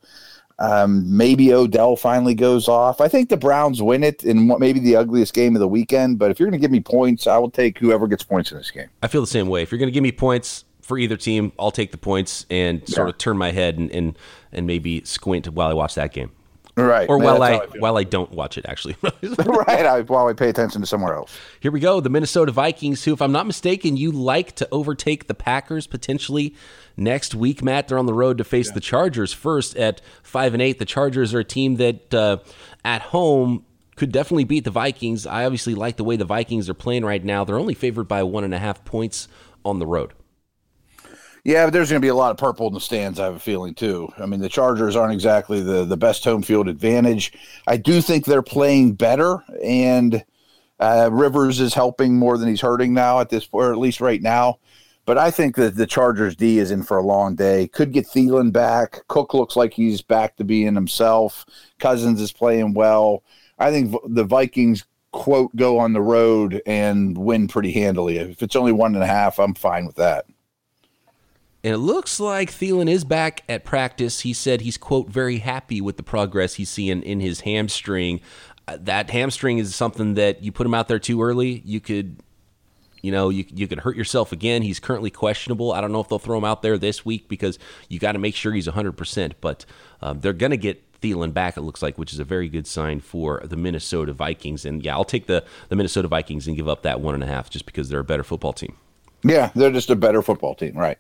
Um, 0.63 1.17
maybe 1.17 1.53
Odell 1.53 1.97
finally 1.97 2.35
goes 2.35 2.69
off. 2.69 3.01
I 3.01 3.09
think 3.09 3.31
the 3.31 3.37
Browns 3.37 3.83
win 3.83 4.05
it 4.05 4.23
in 4.23 4.47
what 4.47 4.61
maybe 4.61 4.79
the 4.79 4.95
ugliest 4.95 5.35
game 5.35 5.57
of 5.57 5.61
the 5.61 5.67
weekend. 5.67 6.21
But 6.21 6.31
if 6.31 6.39
you're 6.39 6.49
going 6.49 6.61
to 6.61 6.63
give 6.63 6.71
me 6.71 6.79
points, 6.79 7.27
I 7.27 7.37
will 7.39 7.51
take 7.51 7.79
whoever 7.79 8.07
gets 8.07 8.23
points 8.23 8.53
in 8.53 8.59
this 8.59 8.71
game. 8.71 8.89
I 9.03 9.09
feel 9.09 9.21
the 9.21 9.27
same 9.27 9.49
way. 9.49 9.63
If 9.63 9.73
you're 9.73 9.81
going 9.81 9.89
to 9.89 9.93
give 9.93 10.05
me 10.05 10.13
points 10.13 10.65
for 10.81 10.99
either 10.99 11.17
team, 11.17 11.51
I'll 11.59 11.73
take 11.73 11.91
the 11.91 11.99
points 11.99 12.47
and 12.49 12.89
sort 12.89 13.09
yeah. 13.09 13.11
of 13.11 13.19
turn 13.19 13.37
my 13.37 13.51
head 13.51 13.77
and, 13.77 13.91
and 13.91 14.17
and 14.53 14.67
maybe 14.67 15.03
squint 15.05 15.49
while 15.49 15.69
I 15.69 15.73
watch 15.73 15.97
that 15.97 16.13
game. 16.13 16.31
Right. 16.75 17.07
Or 17.07 17.19
while 17.19 17.43
I, 17.43 17.53
I 17.53 17.67
while 17.79 17.99
I 17.99 18.05
don't 18.05 18.33
watch 18.33 18.57
it, 18.57 18.65
actually. 18.67 18.97
right. 19.03 19.85
I, 19.87 20.01
while 20.03 20.29
I 20.29 20.33
pay 20.33 20.49
attention 20.49 20.81
to 20.81 20.87
somewhere 20.87 21.15
else. 21.15 21.39
Here 21.61 21.71
we 21.71 21.81
go. 21.81 22.01
The 22.01 22.09
Minnesota 22.09 22.51
Vikings, 22.51 23.05
who, 23.05 23.13
if 23.13 23.21
I'm 23.21 23.33
not 23.33 23.47
mistaken, 23.47 23.99
you 23.99 24.11
like 24.11 24.53
to 24.57 24.69
overtake 24.73 25.27
the 25.27 25.35
Packers 25.35 25.87
potentially 25.87 26.55
next 26.97 27.35
week. 27.35 27.63
Matt, 27.63 27.89
they're 27.89 27.99
on 27.99 28.07
the 28.07 28.15
road 28.15 28.39
to 28.39 28.45
face 28.45 28.69
yeah. 28.69 28.75
the 28.75 28.81
Chargers 28.81 29.35
first 29.35 29.77
at 29.77 30.01
five 30.23 30.55
and 30.55 30.63
eight. 30.63 30.79
The 30.79 30.87
Chargers 30.87 31.35
are 31.35 31.41
a 31.41 31.45
team 31.45 31.77
that 31.77 32.15
uh, 32.15 32.39
at 32.87 33.03
home 33.03 33.67
could 33.97 34.11
definitely 34.11 34.45
beat 34.45 34.65
the 34.65 34.71
Vikings. 34.71 35.27
I 35.27 35.45
obviously 35.45 35.75
like 35.75 35.99
the 35.99 36.05
way 36.05 36.17
the 36.17 36.25
Vikings 36.25 36.71
are 36.71 36.75
playing 36.75 37.05
right 37.05 37.23
now. 37.23 37.45
They're 37.45 37.59
only 37.59 37.75
favored 37.75 38.09
by 38.09 38.23
one 38.23 38.45
and 38.45 38.55
a 38.55 38.59
half 38.59 38.83
points 38.87 39.29
on 39.63 39.79
the 39.79 39.87
road. 39.87 40.15
Yeah, 41.45 41.67
but 41.67 41.73
there's 41.73 41.91
going 41.91 42.01
to 42.01 42.05
be 42.05 42.11
a 42.11 42.15
lot 42.15 42.31
of 42.31 42.37
purple 42.37 42.69
in 42.69 42.75
the 42.75 42.81
stands. 42.81 43.19
I 43.19 43.25
have 43.25 43.35
a 43.35 43.41
feeling 43.41 43.75
too. 43.75 44.09
I 44.17 44.27
mean, 44.27 44.41
the 44.41 44.49
Chargers 44.49 44.95
aren't 44.95 45.13
exactly 45.13 45.61
the 45.61 45.85
the 45.85 45.97
best 45.97 46.23
home 46.25 46.43
field 46.43 46.69
advantage. 46.69 47.33
I 47.67 47.77
do 47.77 48.01
think 48.01 48.25
they're 48.25 48.43
playing 48.43 48.95
better, 48.95 49.43
and 49.63 50.25
uh, 50.79 51.11
Rivers 51.13 51.59
is 51.59 51.75
helping 51.75 52.17
more 52.17 52.39
than 52.39 52.49
he's 52.49 52.61
hurting 52.61 52.95
now 52.95 53.19
at 53.21 53.29
this, 53.31 53.49
or 53.51 53.73
at 53.73 53.79
least 53.79 54.01
right 54.01 54.23
now. 54.23 54.59
But 55.05 55.19
I 55.19 55.33
think 55.33 55.57
that 55.57 55.75
the 55.75 55.87
Chargers 55.87 56.37
D 56.37 56.61
is 56.61 56.71
in 56.71 56.85
for 56.85 56.97
a 56.97 57.03
long 57.03 57.35
day. 57.35 57.67
Could 57.67 57.93
get 57.93 58.07
Thielen 58.07 58.53
back. 58.53 59.01
Cook 59.09 59.35
looks 59.35 59.57
like 59.57 59.75
he's 59.75 60.01
back 60.01 60.37
to 60.37 60.45
being 60.45 60.77
himself. 60.77 61.45
Cousins 61.81 62.21
is 62.21 62.33
playing 62.33 62.75
well. 62.75 63.25
I 63.59 63.73
think 63.73 63.97
the 64.07 64.25
Vikings 64.25 64.85
quote 65.11 65.55
go 65.57 65.79
on 65.79 65.93
the 65.93 66.01
road 66.01 66.63
and 66.67 67.19
win 67.19 67.49
pretty 67.49 67.73
handily. 67.73 68.19
If 68.19 68.45
it's 68.45 68.57
only 68.57 68.73
one 68.73 68.95
and 68.95 69.03
a 69.03 69.09
half, 69.09 69.41
I'm 69.41 69.55
fine 69.55 69.87
with 69.87 69.97
that. 69.97 70.27
And 71.65 71.73
it 71.73 71.79
looks 71.79 72.19
like 72.19 72.51
Thielen 72.51 72.91
is 72.91 73.05
back 73.05 73.45
at 73.49 73.65
practice. 73.65 74.21
He 74.21 74.33
said 74.33 74.63
he's, 74.63 74.77
quote, 74.77 75.09
very 75.09 75.39
happy 75.39 75.81
with 75.81 75.97
the 75.97 76.03
progress 76.03 76.55
he's 76.55 76.69
seeing 76.69 77.03
in 77.03 77.21
his 77.21 77.41
hamstring. 77.41 78.21
Uh, 78.67 78.79
that 78.81 79.11
hamstring 79.11 79.59
is 79.59 79.75
something 79.75 80.15
that 80.15 80.43
you 80.43 80.51
put 80.51 80.67
him 80.67 80.75
out 80.75 80.89
there 80.89 80.99
too 80.99 81.23
early, 81.23 81.63
you 81.65 81.81
could, 81.81 82.17
you 83.01 83.13
know, 83.13 83.29
you, 83.29 83.45
you 83.49 83.69
could 83.69 83.81
hurt 83.81 83.97
yourself 83.97 84.33
again. 84.33 84.63
He's 84.63 84.81
currently 84.81 85.11
questionable. 85.11 85.73
I 85.73 85.81
don't 85.81 85.93
know 85.93 86.01
if 86.01 86.09
they'll 86.09 86.19
throw 86.19 86.39
him 86.39 86.45
out 86.45 86.63
there 86.63 86.79
this 86.79 87.05
week 87.05 87.29
because 87.29 87.59
you 87.89 87.99
got 87.99 88.13
to 88.13 88.19
make 88.19 88.35
sure 88.35 88.53
he's 88.53 88.69
100%, 88.69 89.33
but 89.41 89.65
um, 90.01 90.21
they're 90.21 90.33
going 90.33 90.51
to 90.51 90.57
get 90.57 91.01
Thielen 91.01 91.33
back, 91.33 91.57
it 91.57 91.63
looks 91.63 91.83
like, 91.83 91.99
which 91.99 92.13
is 92.13 92.19
a 92.19 92.25
very 92.25 92.49
good 92.49 92.67
sign 92.67 93.01
for 93.01 93.41
the 93.45 93.57
Minnesota 93.57 94.13
Vikings. 94.13 94.65
And 94.65 94.83
yeah, 94.85 94.95
I'll 94.95 95.05
take 95.05 95.27
the, 95.27 95.45
the 95.69 95.77
Minnesota 95.77 96.09
Vikings 96.09 96.47
and 96.47 96.57
give 96.57 96.69
up 96.69 96.83
that 96.83 97.01
one 97.01 97.15
and 97.15 97.23
a 97.23 97.27
half 97.27 97.51
just 97.51 97.67
because 97.67 97.89
they're 97.89 98.01
a 98.01 98.05
better 98.05 98.25
football 98.25 98.53
team. 98.53 98.77
Yeah, 99.25 99.51
they're 99.55 99.71
just 99.71 99.91
a 99.91 99.97
better 99.97 100.23
football 100.23 100.55
team, 100.55 100.77
right? 100.77 100.99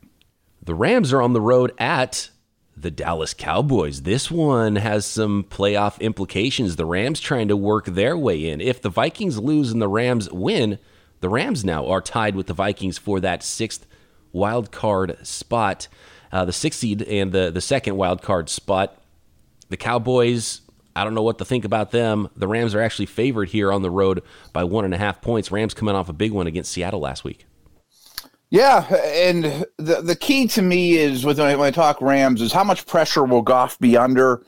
The 0.64 0.74
Rams 0.76 1.12
are 1.12 1.20
on 1.20 1.32
the 1.32 1.40
road 1.40 1.72
at 1.76 2.30
the 2.76 2.90
Dallas 2.90 3.34
Cowboys. 3.34 4.02
This 4.02 4.30
one 4.30 4.76
has 4.76 5.04
some 5.04 5.42
playoff 5.42 6.00
implications. 6.00 6.76
The 6.76 6.86
Rams 6.86 7.18
trying 7.18 7.48
to 7.48 7.56
work 7.56 7.86
their 7.86 8.16
way 8.16 8.48
in. 8.48 8.60
If 8.60 8.80
the 8.80 8.88
Vikings 8.88 9.40
lose 9.40 9.72
and 9.72 9.82
the 9.82 9.88
Rams 9.88 10.30
win, 10.30 10.78
the 11.20 11.28
Rams 11.28 11.64
now 11.64 11.88
are 11.88 12.00
tied 12.00 12.36
with 12.36 12.46
the 12.46 12.54
Vikings 12.54 12.96
for 12.96 13.18
that 13.18 13.42
sixth 13.42 13.86
wild 14.32 14.70
card 14.70 15.18
spot. 15.26 15.88
Uh, 16.30 16.44
the 16.44 16.52
sixth 16.52 16.78
seed 16.78 17.02
and 17.02 17.32
the, 17.32 17.50
the 17.50 17.60
second 17.60 17.96
wild 17.96 18.22
card 18.22 18.48
spot. 18.48 19.02
The 19.68 19.76
Cowboys, 19.76 20.60
I 20.94 21.02
don't 21.02 21.14
know 21.14 21.22
what 21.22 21.38
to 21.38 21.44
think 21.44 21.64
about 21.64 21.90
them. 21.90 22.28
The 22.36 22.46
Rams 22.46 22.74
are 22.76 22.80
actually 22.80 23.06
favored 23.06 23.48
here 23.48 23.72
on 23.72 23.82
the 23.82 23.90
road 23.90 24.22
by 24.52 24.62
one 24.62 24.84
and 24.84 24.94
a 24.94 24.98
half 24.98 25.20
points. 25.20 25.50
Rams 25.50 25.74
coming 25.74 25.96
off 25.96 26.08
a 26.08 26.12
big 26.12 26.30
one 26.30 26.46
against 26.46 26.70
Seattle 26.70 27.00
last 27.00 27.24
week. 27.24 27.46
Yeah, 28.52 28.84
and 28.94 29.44
the 29.78 30.02
the 30.02 30.14
key 30.14 30.46
to 30.48 30.60
me 30.60 30.98
is 30.98 31.24
with 31.24 31.38
when 31.38 31.58
I, 31.58 31.70
talk 31.70 32.02
Rams 32.02 32.42
is 32.42 32.52
how 32.52 32.62
much 32.62 32.84
pressure 32.84 33.24
will 33.24 33.40
Goff 33.40 33.78
be 33.78 33.96
under. 33.96 34.44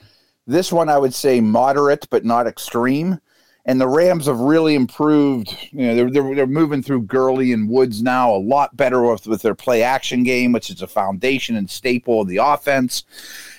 This 0.46 0.70
one 0.70 0.90
I 0.90 0.98
would 0.98 1.14
say 1.14 1.40
moderate 1.40 2.06
but 2.10 2.22
not 2.22 2.46
extreme. 2.46 3.18
And 3.64 3.80
the 3.80 3.88
Rams 3.88 4.26
have 4.26 4.40
really 4.40 4.74
improved. 4.74 5.56
You 5.72 5.86
know, 5.86 5.94
they're, 5.94 6.10
they're, 6.10 6.34
they're 6.34 6.46
moving 6.46 6.82
through 6.82 7.04
Gurley 7.04 7.54
and 7.54 7.66
Woods 7.66 8.02
now 8.02 8.30
a 8.30 8.36
lot 8.36 8.76
better 8.76 9.02
with, 9.02 9.26
with 9.26 9.40
their 9.40 9.54
play 9.54 9.82
action 9.82 10.22
game, 10.22 10.52
which 10.52 10.68
is 10.68 10.82
a 10.82 10.86
foundation 10.86 11.56
and 11.56 11.70
staple 11.70 12.20
of 12.20 12.28
the 12.28 12.36
offense. 12.36 13.04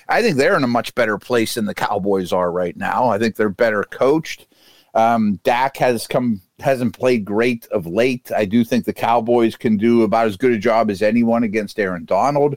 I 0.08 0.22
think 0.22 0.36
they're 0.36 0.56
in 0.56 0.62
a 0.62 0.68
much 0.68 0.94
better 0.94 1.18
place 1.18 1.56
than 1.56 1.64
the 1.64 1.74
Cowboys 1.74 2.32
are 2.32 2.52
right 2.52 2.76
now. 2.76 3.08
I 3.08 3.18
think 3.18 3.34
they're 3.34 3.48
better 3.48 3.82
coached. 3.82 4.46
Um, 4.94 5.40
Dak 5.42 5.76
has 5.78 6.06
come 6.06 6.40
hasn't 6.58 6.98
played 6.98 7.24
great 7.24 7.66
of 7.66 7.86
late. 7.86 8.30
I 8.34 8.44
do 8.44 8.64
think 8.64 8.84
the 8.84 8.92
Cowboys 8.92 9.56
can 9.56 9.76
do 9.76 10.02
about 10.02 10.26
as 10.26 10.36
good 10.36 10.52
a 10.52 10.58
job 10.58 10.90
as 10.90 11.02
anyone 11.02 11.42
against 11.42 11.78
Aaron 11.78 12.04
Donald. 12.04 12.56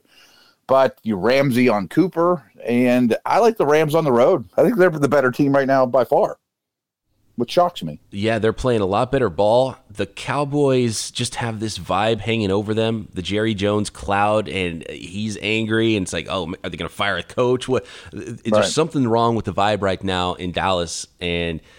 But 0.67 0.99
you 1.03 1.15
Ramsey 1.15 1.67
on 1.67 1.87
Cooper, 1.87 2.43
and 2.63 3.17
I 3.25 3.39
like 3.39 3.57
the 3.57 3.65
Rams 3.65 3.95
on 3.95 4.03
the 4.03 4.11
road. 4.11 4.47
I 4.55 4.61
think 4.61 4.77
they're 4.77 4.91
the 4.91 5.09
better 5.09 5.31
team 5.31 5.53
right 5.53 5.65
now 5.65 5.87
by 5.87 6.05
far, 6.05 6.37
which 7.37 7.49
shocks 7.49 7.81
me. 7.81 7.99
Yeah, 8.11 8.37
they're 8.37 8.53
playing 8.53 8.81
a 8.81 8.85
lot 8.85 9.11
better 9.11 9.31
ball. 9.31 9.77
The 9.89 10.05
Cowboys 10.05 11.09
just 11.09 11.35
have 11.35 11.59
this 11.59 11.79
vibe 11.79 12.19
hanging 12.19 12.51
over 12.51 12.75
them, 12.75 13.07
the 13.15 13.23
Jerry 13.23 13.55
Jones 13.55 13.89
cloud, 13.89 14.47
and 14.47 14.87
he's 14.87 15.39
angry, 15.41 15.95
and 15.95 16.03
it's 16.05 16.13
like, 16.13 16.27
oh, 16.29 16.53
are 16.63 16.69
they 16.69 16.77
going 16.77 16.87
to 16.87 16.95
fire 16.95 17.17
a 17.17 17.23
coach? 17.23 17.67
What? 17.67 17.87
Right. 18.13 18.39
There's 18.43 18.71
something 18.71 19.07
wrong 19.07 19.35
with 19.35 19.45
the 19.45 19.53
vibe 19.53 19.81
right 19.81 20.03
now 20.03 20.35
in 20.35 20.51
Dallas, 20.51 21.07
and– 21.19 21.59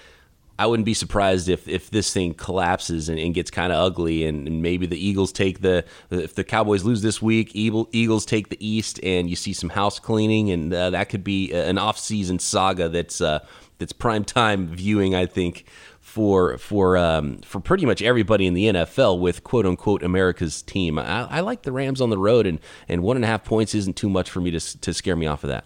I 0.61 0.66
wouldn't 0.66 0.85
be 0.85 0.92
surprised 0.92 1.49
if 1.49 1.66
if 1.66 1.88
this 1.90 2.12
thing 2.12 2.35
collapses 2.35 3.09
and, 3.09 3.18
and 3.18 3.33
gets 3.33 3.51
kind 3.51 3.73
of 3.73 3.79
ugly, 3.79 4.27
and, 4.27 4.46
and, 4.46 4.61
maybe 4.61 4.85
the 4.85 5.03
Eagles 5.03 5.33
take 5.33 5.62
the 5.62 5.87
if 6.11 6.35
the 6.35 6.44
Cowboys 6.44 6.85
lose 6.85 7.01
this 7.01 7.23
week, 7.23 7.53
Eagles 7.55 8.27
take 8.27 8.51
the 8.51 8.59
East, 8.64 9.01
and 9.03 9.31
you 9.31 9.37
see 9.37 9.55
some 9.55 9.70
house 9.70 9.99
cleaning, 9.99 10.51
and 10.51 10.75
uh, 10.75 10.90
that 10.90 11.09
could 11.09 11.25
be 11.25 11.51
an 11.51 11.79
off 11.79 11.99
season 11.99 12.38
saga 12.38 12.90
that's 12.90 13.23
uh, 13.23 13.38
that's 13.79 13.94
prime 13.94 14.23
time 14.23 14.68
viewing, 14.68 15.14
I 15.14 15.25
think. 15.25 15.64
For 15.99 16.59
for 16.59 16.99
um, 16.99 17.38
for 17.38 17.61
pretty 17.61 17.87
much 17.87 18.03
everybody 18.03 18.46
in 18.46 18.53
the 18.53 18.66
NFL 18.66 19.18
with 19.18 19.44
quote 19.44 19.64
unquote 19.64 20.03
America's 20.03 20.61
team, 20.61 20.99
I, 20.99 21.23
I 21.23 21.40
like 21.40 21.62
the 21.62 21.73
Rams 21.73 22.03
on 22.03 22.11
the 22.11 22.18
road, 22.18 22.46
and, 22.46 22.59
and 22.87 23.03
one 23.03 23.16
and 23.16 23.25
a 23.25 23.29
half 23.29 23.44
points 23.44 23.75
isn't 23.75 23.96
too 23.96 24.11
much 24.11 24.29
for 24.29 24.40
me 24.40 24.51
to 24.51 24.81
to 24.81 24.92
scare 24.92 25.16
me 25.16 25.27
off 25.27 25.42
of 25.42 25.49
that. 25.49 25.64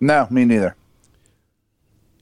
No, 0.00 0.26
me 0.30 0.44
neither. 0.44 0.74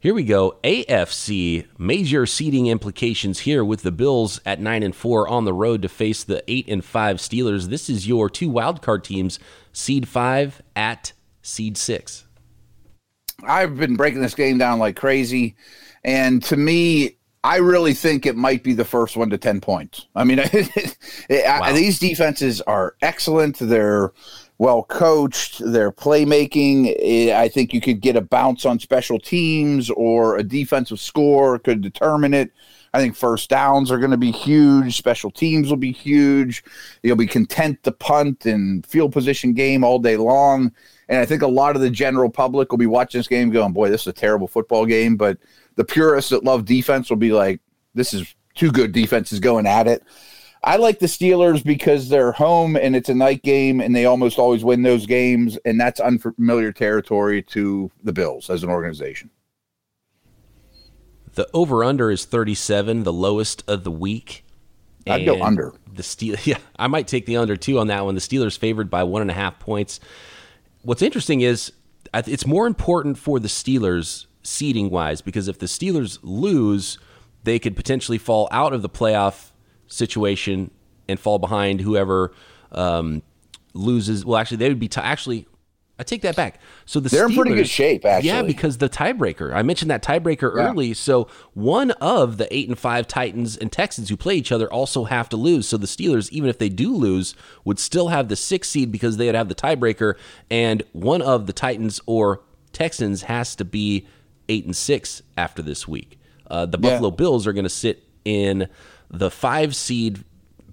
Here 0.02 0.14
we 0.14 0.24
go. 0.24 0.56
AFC 0.64 1.66
major 1.76 2.24
seeding 2.24 2.68
implications 2.68 3.40
here 3.40 3.62
with 3.62 3.82
the 3.82 3.92
Bills 3.92 4.40
at 4.46 4.58
9 4.58 4.82
and 4.82 4.96
4 4.96 5.28
on 5.28 5.44
the 5.44 5.52
road 5.52 5.82
to 5.82 5.90
face 5.90 6.24
the 6.24 6.42
8 6.50 6.68
and 6.68 6.82
5 6.82 7.18
Steelers. 7.18 7.66
This 7.66 7.90
is 7.90 8.08
your 8.08 8.30
two 8.30 8.50
wildcard 8.50 9.04
teams, 9.04 9.38
seed 9.74 10.08
5 10.08 10.62
at 10.74 11.12
seed 11.42 11.76
6. 11.76 12.26
I've 13.44 13.76
been 13.76 13.94
breaking 13.94 14.22
this 14.22 14.34
game 14.34 14.56
down 14.56 14.78
like 14.78 14.96
crazy 14.96 15.54
and 16.02 16.42
to 16.44 16.56
me 16.56 17.18
I 17.44 17.56
really 17.56 17.92
think 17.92 18.24
it 18.24 18.36
might 18.36 18.62
be 18.62 18.72
the 18.72 18.84
first 18.86 19.18
one 19.18 19.28
to 19.30 19.38
10 19.38 19.60
points. 19.60 20.06
I 20.14 20.24
mean, 20.24 20.38
wow. 21.30 21.72
these 21.72 21.98
defenses 21.98 22.60
are 22.62 22.96
excellent. 23.00 23.58
They're 23.58 24.12
well 24.60 24.82
coached, 24.82 25.62
their 25.72 25.90
playmaking. 25.90 26.94
Eh, 27.00 27.34
I 27.34 27.48
think 27.48 27.72
you 27.72 27.80
could 27.80 28.02
get 28.02 28.14
a 28.14 28.20
bounce 28.20 28.66
on 28.66 28.78
special 28.78 29.18
teams 29.18 29.88
or 29.88 30.36
a 30.36 30.42
defensive 30.42 31.00
score 31.00 31.58
could 31.58 31.80
determine 31.80 32.34
it. 32.34 32.52
I 32.92 33.00
think 33.00 33.16
first 33.16 33.48
downs 33.48 33.90
are 33.90 33.96
going 33.96 34.10
to 34.10 34.18
be 34.18 34.30
huge. 34.30 34.98
Special 34.98 35.30
teams 35.30 35.70
will 35.70 35.78
be 35.78 35.92
huge. 35.92 36.62
You'll 37.02 37.16
be 37.16 37.26
content 37.26 37.82
to 37.84 37.92
punt 37.92 38.44
and 38.44 38.84
field 38.84 39.14
position 39.14 39.54
game 39.54 39.82
all 39.82 39.98
day 39.98 40.18
long. 40.18 40.72
And 41.08 41.18
I 41.18 41.24
think 41.24 41.40
a 41.40 41.46
lot 41.46 41.74
of 41.74 41.80
the 41.80 41.88
general 41.88 42.28
public 42.28 42.70
will 42.70 42.78
be 42.78 42.84
watching 42.84 43.18
this 43.18 43.28
game 43.28 43.48
going, 43.48 43.72
boy, 43.72 43.88
this 43.88 44.02
is 44.02 44.08
a 44.08 44.12
terrible 44.12 44.46
football 44.46 44.84
game. 44.84 45.16
But 45.16 45.38
the 45.76 45.84
purists 45.86 46.32
that 46.32 46.44
love 46.44 46.66
defense 46.66 47.08
will 47.08 47.16
be 47.16 47.32
like, 47.32 47.60
this 47.94 48.12
is 48.12 48.34
two 48.54 48.70
good 48.70 48.92
defenses 48.92 49.40
going 49.40 49.66
at 49.66 49.86
it. 49.86 50.02
I 50.62 50.76
like 50.76 50.98
the 50.98 51.06
Steelers 51.06 51.64
because 51.64 52.08
they're 52.08 52.32
home 52.32 52.76
and 52.76 52.94
it's 52.94 53.08
a 53.08 53.14
night 53.14 53.42
game 53.42 53.80
and 53.80 53.96
they 53.96 54.04
almost 54.04 54.38
always 54.38 54.62
win 54.62 54.82
those 54.82 55.06
games. 55.06 55.58
And 55.64 55.80
that's 55.80 56.00
unfamiliar 56.00 56.70
territory 56.72 57.42
to 57.44 57.90
the 58.02 58.12
Bills 58.12 58.50
as 58.50 58.62
an 58.62 58.68
organization. 58.68 59.30
The 61.34 61.48
over 61.54 61.82
under 61.82 62.10
is 62.10 62.24
37, 62.24 63.04
the 63.04 63.12
lowest 63.12 63.64
of 63.68 63.84
the 63.84 63.90
week. 63.90 64.44
I'd 65.06 65.24
go 65.24 65.42
under. 65.42 65.72
The 65.92 66.02
Steel, 66.02 66.36
yeah, 66.44 66.58
I 66.76 66.88
might 66.88 67.08
take 67.08 67.24
the 67.24 67.38
under 67.38 67.56
too 67.56 67.78
on 67.78 67.86
that 67.86 68.04
one. 68.04 68.14
The 68.14 68.20
Steelers 68.20 68.58
favored 68.58 68.90
by 68.90 69.04
one 69.04 69.22
and 69.22 69.30
a 69.30 69.34
half 69.34 69.58
points. 69.58 69.98
What's 70.82 71.02
interesting 71.02 71.40
is 71.40 71.72
it's 72.14 72.46
more 72.46 72.66
important 72.66 73.16
for 73.16 73.40
the 73.40 73.48
Steelers 73.48 74.26
seeding 74.42 74.90
wise 74.90 75.22
because 75.22 75.48
if 75.48 75.58
the 75.58 75.66
Steelers 75.66 76.18
lose, 76.22 76.98
they 77.44 77.58
could 77.58 77.76
potentially 77.76 78.18
fall 78.18 78.48
out 78.50 78.72
of 78.72 78.82
the 78.82 78.88
playoff 78.88 79.49
situation 79.90 80.70
and 81.08 81.20
fall 81.20 81.38
behind 81.38 81.80
whoever 81.80 82.32
um, 82.72 83.22
loses. 83.74 84.24
Well, 84.24 84.38
actually, 84.38 84.58
they 84.58 84.68
would 84.68 84.80
be 84.80 84.88
t- 84.88 85.00
actually. 85.00 85.46
I 85.98 86.02
take 86.02 86.22
that 86.22 86.34
back. 86.34 86.60
So 86.86 86.98
the 86.98 87.10
they're 87.10 87.26
Steelers, 87.26 87.28
in 87.28 87.36
pretty 87.36 87.54
good 87.56 87.68
shape, 87.68 88.06
actually. 88.06 88.28
Yeah, 88.28 88.40
because 88.40 88.78
the 88.78 88.88
tiebreaker. 88.88 89.54
I 89.54 89.60
mentioned 89.60 89.90
that 89.90 90.02
tiebreaker 90.02 90.56
yeah. 90.56 90.70
early. 90.70 90.94
So 90.94 91.28
one 91.52 91.90
of 91.90 92.38
the 92.38 92.48
eight 92.56 92.70
and 92.70 92.78
five 92.78 93.06
Titans 93.06 93.54
and 93.54 93.70
Texans 93.70 94.08
who 94.08 94.16
play 94.16 94.36
each 94.36 94.50
other 94.50 94.66
also 94.72 95.04
have 95.04 95.28
to 95.28 95.36
lose. 95.36 95.68
So 95.68 95.76
the 95.76 95.86
Steelers, 95.86 96.30
even 96.30 96.48
if 96.48 96.56
they 96.56 96.70
do 96.70 96.96
lose, 96.96 97.34
would 97.66 97.78
still 97.78 98.08
have 98.08 98.28
the 98.28 98.36
sixth 98.36 98.70
seed 98.70 98.90
because 98.90 99.18
they 99.18 99.26
would 99.26 99.34
have 99.34 99.50
the 99.50 99.54
tiebreaker, 99.54 100.14
and 100.50 100.82
one 100.92 101.20
of 101.20 101.46
the 101.46 101.52
Titans 101.52 102.00
or 102.06 102.40
Texans 102.72 103.22
has 103.22 103.54
to 103.56 103.66
be 103.66 104.06
eight 104.48 104.64
and 104.64 104.74
six 104.74 105.20
after 105.36 105.60
this 105.60 105.86
week. 105.86 106.18
Uh, 106.46 106.64
the 106.64 106.78
Buffalo 106.78 107.10
yeah. 107.10 107.16
Bills 107.16 107.46
are 107.46 107.52
going 107.52 107.64
to 107.64 107.68
sit 107.68 108.04
in 108.24 108.68
the 109.10 109.30
five 109.30 109.74
seed 109.74 110.24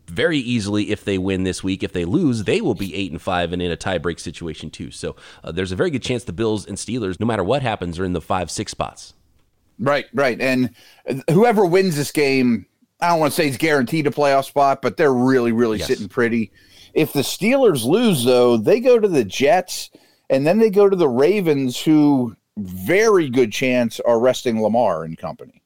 very 0.07 0.37
easily 0.37 0.91
if 0.91 1.03
they 1.03 1.17
win 1.17 1.43
this 1.43 1.63
week. 1.63 1.83
If 1.83 1.93
they 1.93 2.05
lose, 2.05 2.45
they 2.45 2.61
will 2.61 2.75
be 2.75 2.95
eight 2.95 3.11
and 3.11 3.21
five 3.21 3.51
and 3.51 3.61
in 3.61 3.71
a 3.71 3.77
tiebreak 3.77 4.19
situation 4.19 4.69
too. 4.69 4.91
So 4.91 5.15
uh, 5.43 5.51
there's 5.51 5.71
a 5.71 5.75
very 5.75 5.89
good 5.89 6.03
chance 6.03 6.23
the 6.23 6.33
Bills 6.33 6.65
and 6.65 6.77
Steelers, 6.77 7.19
no 7.19 7.25
matter 7.25 7.43
what 7.43 7.61
happens, 7.61 7.99
are 7.99 8.05
in 8.05 8.13
the 8.13 8.21
five 8.21 8.49
six 8.49 8.71
spots. 8.71 9.13
Right, 9.79 10.05
right, 10.13 10.41
and 10.41 10.73
whoever 11.29 11.63
wins 11.63 11.95
this 11.95 12.11
game, 12.11 12.65
I 12.99 13.09
don't 13.09 13.19
want 13.19 13.31
to 13.31 13.35
say 13.35 13.47
it's 13.47 13.57
guaranteed 13.57 14.07
a 14.07 14.11
playoff 14.11 14.45
spot, 14.45 14.81
but 14.81 14.97
they're 14.97 15.13
really, 15.13 15.51
really 15.51 15.77
yes. 15.77 15.87
sitting 15.87 16.07
pretty. 16.07 16.51
If 16.95 17.13
the 17.13 17.21
Steelers 17.21 17.85
lose, 17.85 18.25
though, 18.25 18.57
they 18.57 18.79
go 18.79 18.97
to 18.97 19.07
the 19.07 19.23
Jets, 19.23 19.91
and 20.31 20.47
then 20.47 20.57
they 20.57 20.71
go 20.71 20.89
to 20.89 20.95
the 20.95 21.07
Ravens, 21.07 21.79
who 21.79 22.35
very 22.57 23.29
good 23.29 23.53
chance 23.53 23.99
are 23.99 24.19
resting 24.19 24.63
Lamar 24.63 25.03
and 25.03 25.15
company. 25.15 25.61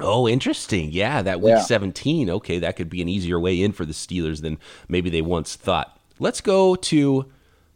Oh, 0.00 0.28
interesting. 0.28 0.90
Yeah, 0.92 1.22
that 1.22 1.40
week 1.40 1.50
yeah. 1.50 1.60
17. 1.60 2.30
Okay, 2.30 2.58
that 2.58 2.76
could 2.76 2.90
be 2.90 3.02
an 3.02 3.08
easier 3.08 3.38
way 3.38 3.60
in 3.62 3.72
for 3.72 3.84
the 3.84 3.92
Steelers 3.92 4.42
than 4.42 4.58
maybe 4.88 5.10
they 5.10 5.22
once 5.22 5.56
thought. 5.56 5.98
Let's 6.18 6.40
go 6.40 6.74
to 6.76 7.26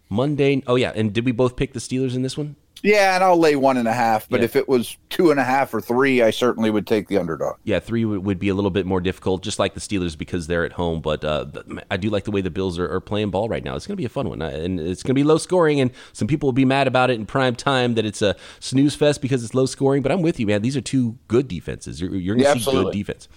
Monday. 0.08 0.62
Oh 0.66 0.76
yeah, 0.76 0.92
and 0.94 1.12
did 1.12 1.24
we 1.24 1.32
both 1.32 1.56
pick 1.56 1.72
the 1.72 1.80
Steelers 1.80 2.14
in 2.14 2.22
this 2.22 2.36
one? 2.36 2.56
Yeah, 2.82 3.14
and 3.14 3.22
I'll 3.22 3.38
lay 3.38 3.54
one 3.54 3.76
and 3.76 3.86
a 3.86 3.92
half. 3.92 4.28
But 4.28 4.40
yeah. 4.40 4.44
if 4.44 4.56
it 4.56 4.68
was 4.68 4.96
two 5.08 5.30
and 5.30 5.38
a 5.38 5.44
half 5.44 5.72
or 5.72 5.80
three, 5.80 6.20
I 6.20 6.30
certainly 6.30 6.68
would 6.68 6.86
take 6.86 7.06
the 7.06 7.16
underdog. 7.16 7.58
Yeah, 7.62 7.78
three 7.78 8.04
would, 8.04 8.24
would 8.24 8.38
be 8.40 8.48
a 8.48 8.54
little 8.54 8.72
bit 8.72 8.86
more 8.86 9.00
difficult, 9.00 9.44
just 9.44 9.60
like 9.60 9.74
the 9.74 9.80
Steelers 9.80 10.18
because 10.18 10.48
they're 10.48 10.64
at 10.64 10.72
home. 10.72 11.00
But 11.00 11.24
uh, 11.24 11.46
I 11.90 11.96
do 11.96 12.10
like 12.10 12.24
the 12.24 12.32
way 12.32 12.40
the 12.40 12.50
Bills 12.50 12.78
are, 12.80 12.92
are 12.92 13.00
playing 13.00 13.30
ball 13.30 13.48
right 13.48 13.64
now. 13.64 13.76
It's 13.76 13.86
going 13.86 13.96
to 13.96 14.00
be 14.00 14.04
a 14.04 14.08
fun 14.08 14.28
one, 14.28 14.42
uh, 14.42 14.48
and 14.48 14.80
it's 14.80 15.04
going 15.04 15.14
to 15.14 15.18
be 15.18 15.22
low 15.22 15.38
scoring. 15.38 15.80
And 15.80 15.92
some 16.12 16.26
people 16.26 16.48
will 16.48 16.52
be 16.52 16.64
mad 16.64 16.88
about 16.88 17.10
it 17.10 17.14
in 17.14 17.26
prime 17.26 17.54
time 17.54 17.94
that 17.94 18.04
it's 18.04 18.20
a 18.20 18.34
snooze 18.58 18.96
fest 18.96 19.22
because 19.22 19.44
it's 19.44 19.54
low 19.54 19.66
scoring. 19.66 20.02
But 20.02 20.10
I'm 20.10 20.22
with 20.22 20.40
you, 20.40 20.46
man. 20.46 20.62
These 20.62 20.76
are 20.76 20.80
two 20.80 21.18
good 21.28 21.46
defenses. 21.46 22.00
You're, 22.00 22.14
you're 22.16 22.34
going 22.34 22.44
to 22.44 22.58
yeah, 22.58 22.64
see 22.64 22.72
good 22.72 22.92
defense. 22.92 23.28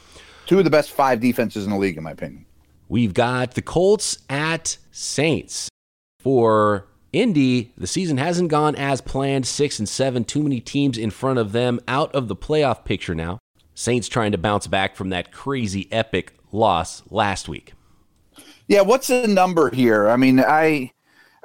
Two 0.48 0.58
of 0.58 0.64
the 0.64 0.72
best 0.72 0.92
five 0.92 1.20
defenses 1.20 1.66
in 1.66 1.72
the 1.72 1.78
league, 1.78 1.98
in 1.98 2.04
my 2.04 2.12
opinion. 2.12 2.46
We've 2.88 3.14
got 3.14 3.56
the 3.56 3.62
Colts 3.62 4.20
at 4.30 4.78
Saints 4.92 5.70
for 6.20 6.88
Indy, 7.16 7.72
the 7.78 7.88
season 7.88 8.18
hasn't 8.18 8.50
gone 8.50 8.76
as 8.76 9.00
planned. 9.00 9.48
Six 9.48 9.80
and 9.80 9.88
seven, 9.88 10.26
too 10.26 10.44
many 10.44 10.60
teams 10.60 10.98
in 10.98 11.12
front 11.12 11.40
of 11.40 11.54
them, 11.54 11.80
out 11.88 12.14
of 12.14 12.28
the 12.28 12.36
playoff 12.36 12.84
picture 12.84 13.16
now. 13.16 13.40
Saints 13.74 14.10
trying 14.10 14.34
to 14.34 14.38
bounce 14.38 14.68
back 14.68 14.98
from 14.98 15.10
that 15.10 15.32
crazy 15.32 15.88
epic 15.94 16.34
loss 16.52 17.04
last 17.10 17.48
week. 17.48 17.74
Yeah, 18.68 18.82
what's 18.82 19.08
the 19.08 19.28
number 19.28 19.74
here? 19.74 20.10
I 20.10 20.18
mean, 20.18 20.42
I 20.42 20.92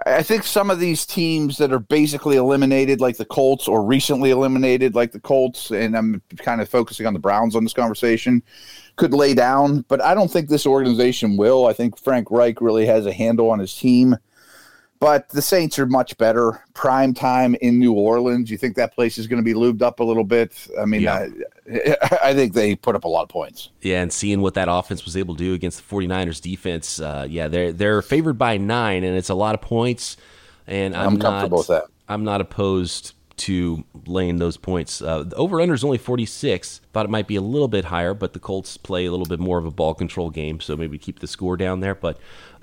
I 0.06 0.24
think 0.24 0.42
some 0.42 0.70
of 0.70 0.80
these 0.80 1.06
teams 1.06 1.58
that 1.58 1.72
are 1.72 1.78
basically 1.78 2.36
eliminated, 2.36 3.00
like 3.00 3.16
the 3.16 3.24
Colts, 3.24 3.68
or 3.68 3.84
recently 3.84 4.30
eliminated, 4.30 4.96
like 4.96 5.12
the 5.12 5.20
Colts, 5.20 5.70
and 5.70 5.96
I'm 5.96 6.20
kind 6.38 6.60
of 6.60 6.68
focusing 6.68 7.06
on 7.06 7.12
the 7.12 7.20
Browns 7.20 7.54
on 7.54 7.62
this 7.62 7.74
conversation, 7.74 8.42
could 8.96 9.12
lay 9.12 9.34
down. 9.34 9.84
But 9.88 10.02
I 10.02 10.14
don't 10.14 10.30
think 10.30 10.48
this 10.48 10.66
organization 10.66 11.36
will. 11.36 11.66
I 11.66 11.74
think 11.74 11.96
Frank 11.96 12.28
Reich 12.30 12.60
really 12.60 12.86
has 12.86 13.06
a 13.06 13.12
handle 13.12 13.50
on 13.50 13.60
his 13.60 13.76
team. 13.76 14.16
But 15.00 15.30
the 15.30 15.40
Saints 15.40 15.78
are 15.78 15.86
much 15.86 16.16
better. 16.18 16.62
Prime 16.74 17.14
time 17.14 17.56
in 17.62 17.78
New 17.78 17.94
Orleans. 17.94 18.50
You 18.50 18.58
think 18.58 18.76
that 18.76 18.94
place 18.94 19.16
is 19.16 19.26
going 19.26 19.42
to 19.42 19.44
be 19.44 19.58
lubed 19.58 19.80
up 19.80 20.00
a 20.00 20.04
little 20.04 20.24
bit? 20.24 20.68
I 20.78 20.84
mean, 20.84 21.00
yeah. 21.00 21.26
I, 21.66 21.96
I, 22.22 22.34
think 22.34 22.52
they 22.52 22.76
put 22.76 22.94
up 22.94 23.04
a 23.04 23.08
lot 23.08 23.22
of 23.22 23.30
points. 23.30 23.70
Yeah, 23.80 24.02
and 24.02 24.12
seeing 24.12 24.42
what 24.42 24.52
that 24.54 24.68
offense 24.70 25.06
was 25.06 25.16
able 25.16 25.34
to 25.36 25.42
do 25.42 25.54
against 25.54 25.88
the 25.88 25.96
49ers 25.96 26.42
defense, 26.42 27.00
uh, 27.00 27.26
yeah, 27.28 27.48
they're 27.48 27.72
they're 27.72 28.02
favored 28.02 28.36
by 28.36 28.58
nine, 28.58 29.02
and 29.02 29.16
it's 29.16 29.30
a 29.30 29.34
lot 29.34 29.54
of 29.54 29.62
points. 29.62 30.18
And 30.66 30.94
I'm, 30.94 31.14
I'm 31.14 31.18
comfortable 31.18 31.58
not, 31.58 31.68
with 31.68 31.68
that. 31.68 31.84
I'm 32.06 32.24
not 32.24 32.42
opposed 32.42 33.14
to 33.40 33.82
laying 34.04 34.36
those 34.36 34.58
points. 34.58 35.00
Uh, 35.00 35.22
the 35.22 35.34
over 35.36 35.62
under 35.62 35.72
is 35.72 35.82
only 35.82 35.96
46. 35.96 36.82
Thought 36.92 37.06
it 37.06 37.10
might 37.10 37.26
be 37.26 37.36
a 37.36 37.40
little 37.40 37.68
bit 37.68 37.86
higher, 37.86 38.12
but 38.12 38.34
the 38.34 38.38
Colts 38.38 38.76
play 38.76 39.06
a 39.06 39.10
little 39.10 39.24
bit 39.24 39.40
more 39.40 39.56
of 39.56 39.64
a 39.64 39.70
ball 39.70 39.94
control 39.94 40.28
game, 40.28 40.60
so 40.60 40.76
maybe 40.76 40.98
keep 40.98 41.20
the 41.20 41.26
score 41.26 41.56
down 41.56 41.80
there. 41.80 41.94
But 41.94 42.18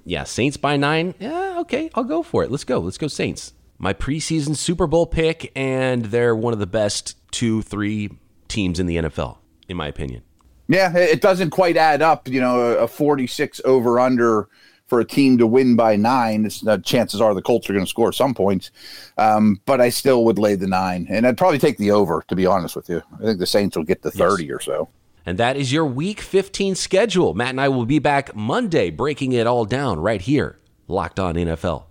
yeah, 0.07 0.23
Saints 0.23 0.55
by 0.55 0.77
nine. 0.77 1.13
Yeah, 1.19 1.57
okay, 1.59 1.89
I'll 1.93 2.05
go 2.05 2.23
for 2.23 2.41
it. 2.43 2.49
Let's 2.49 2.63
go. 2.63 2.79
Let's 2.79 2.97
go, 2.97 3.07
Saints. 3.07 3.51
My 3.77 3.93
preseason 3.93 4.55
Super 4.55 4.87
Bowl 4.87 5.05
pick, 5.05 5.51
and 5.53 6.05
they're 6.05 6.35
one 6.35 6.53
of 6.53 6.59
the 6.59 6.65
best 6.65 7.15
two, 7.31 7.61
three 7.61 8.11
teams 8.47 8.79
in 8.79 8.87
the 8.87 8.97
NFL, 8.97 9.37
in 9.67 9.75
my 9.75 9.87
opinion. 9.87 10.23
Yeah, 10.69 10.95
it 10.95 11.21
doesn't 11.21 11.49
quite 11.49 11.75
add 11.75 12.01
up. 12.01 12.27
You 12.29 12.39
know, 12.39 12.59
a 12.77 12.87
46 12.87 13.59
over 13.65 13.99
under 13.99 14.47
for 14.87 15.01
a 15.01 15.05
team 15.05 15.37
to 15.39 15.45
win 15.45 15.75
by 15.75 15.97
nine. 15.97 16.45
It's, 16.45 16.65
uh, 16.65 16.77
chances 16.77 17.19
are 17.19 17.33
the 17.33 17.41
Colts 17.41 17.69
are 17.69 17.73
going 17.73 17.85
to 17.85 17.89
score 17.89 18.13
some 18.13 18.33
points, 18.33 18.71
um, 19.17 19.59
but 19.65 19.81
I 19.81 19.89
still 19.89 20.23
would 20.23 20.39
lay 20.39 20.55
the 20.55 20.67
nine, 20.67 21.05
and 21.09 21.27
I'd 21.27 21.37
probably 21.37 21.59
take 21.59 21.77
the 21.77 21.91
over. 21.91 22.23
To 22.29 22.35
be 22.35 22.45
honest 22.45 22.77
with 22.77 22.87
you, 22.89 23.03
I 23.19 23.23
think 23.23 23.39
the 23.39 23.45
Saints 23.45 23.75
will 23.75 23.83
get 23.83 24.03
to 24.03 24.11
30 24.11 24.45
yes. 24.45 24.53
or 24.53 24.59
so. 24.61 24.89
And 25.27 25.37
that 25.39 25.57
is 25.57 25.73
your 25.73 25.85
week 25.85 26.21
15 26.21 26.75
schedule. 26.75 27.33
Matt 27.33 27.49
and 27.49 27.59
I 27.59 27.67
will 27.67 27.85
be 27.85 27.99
back 27.99 28.33
Monday 28.33 28.89
breaking 28.89 29.33
it 29.33 29.45
all 29.45 29.65
down 29.65 29.99
right 29.99 30.21
here, 30.21 30.57
locked 30.87 31.19
on 31.19 31.35
NFL. 31.35 31.83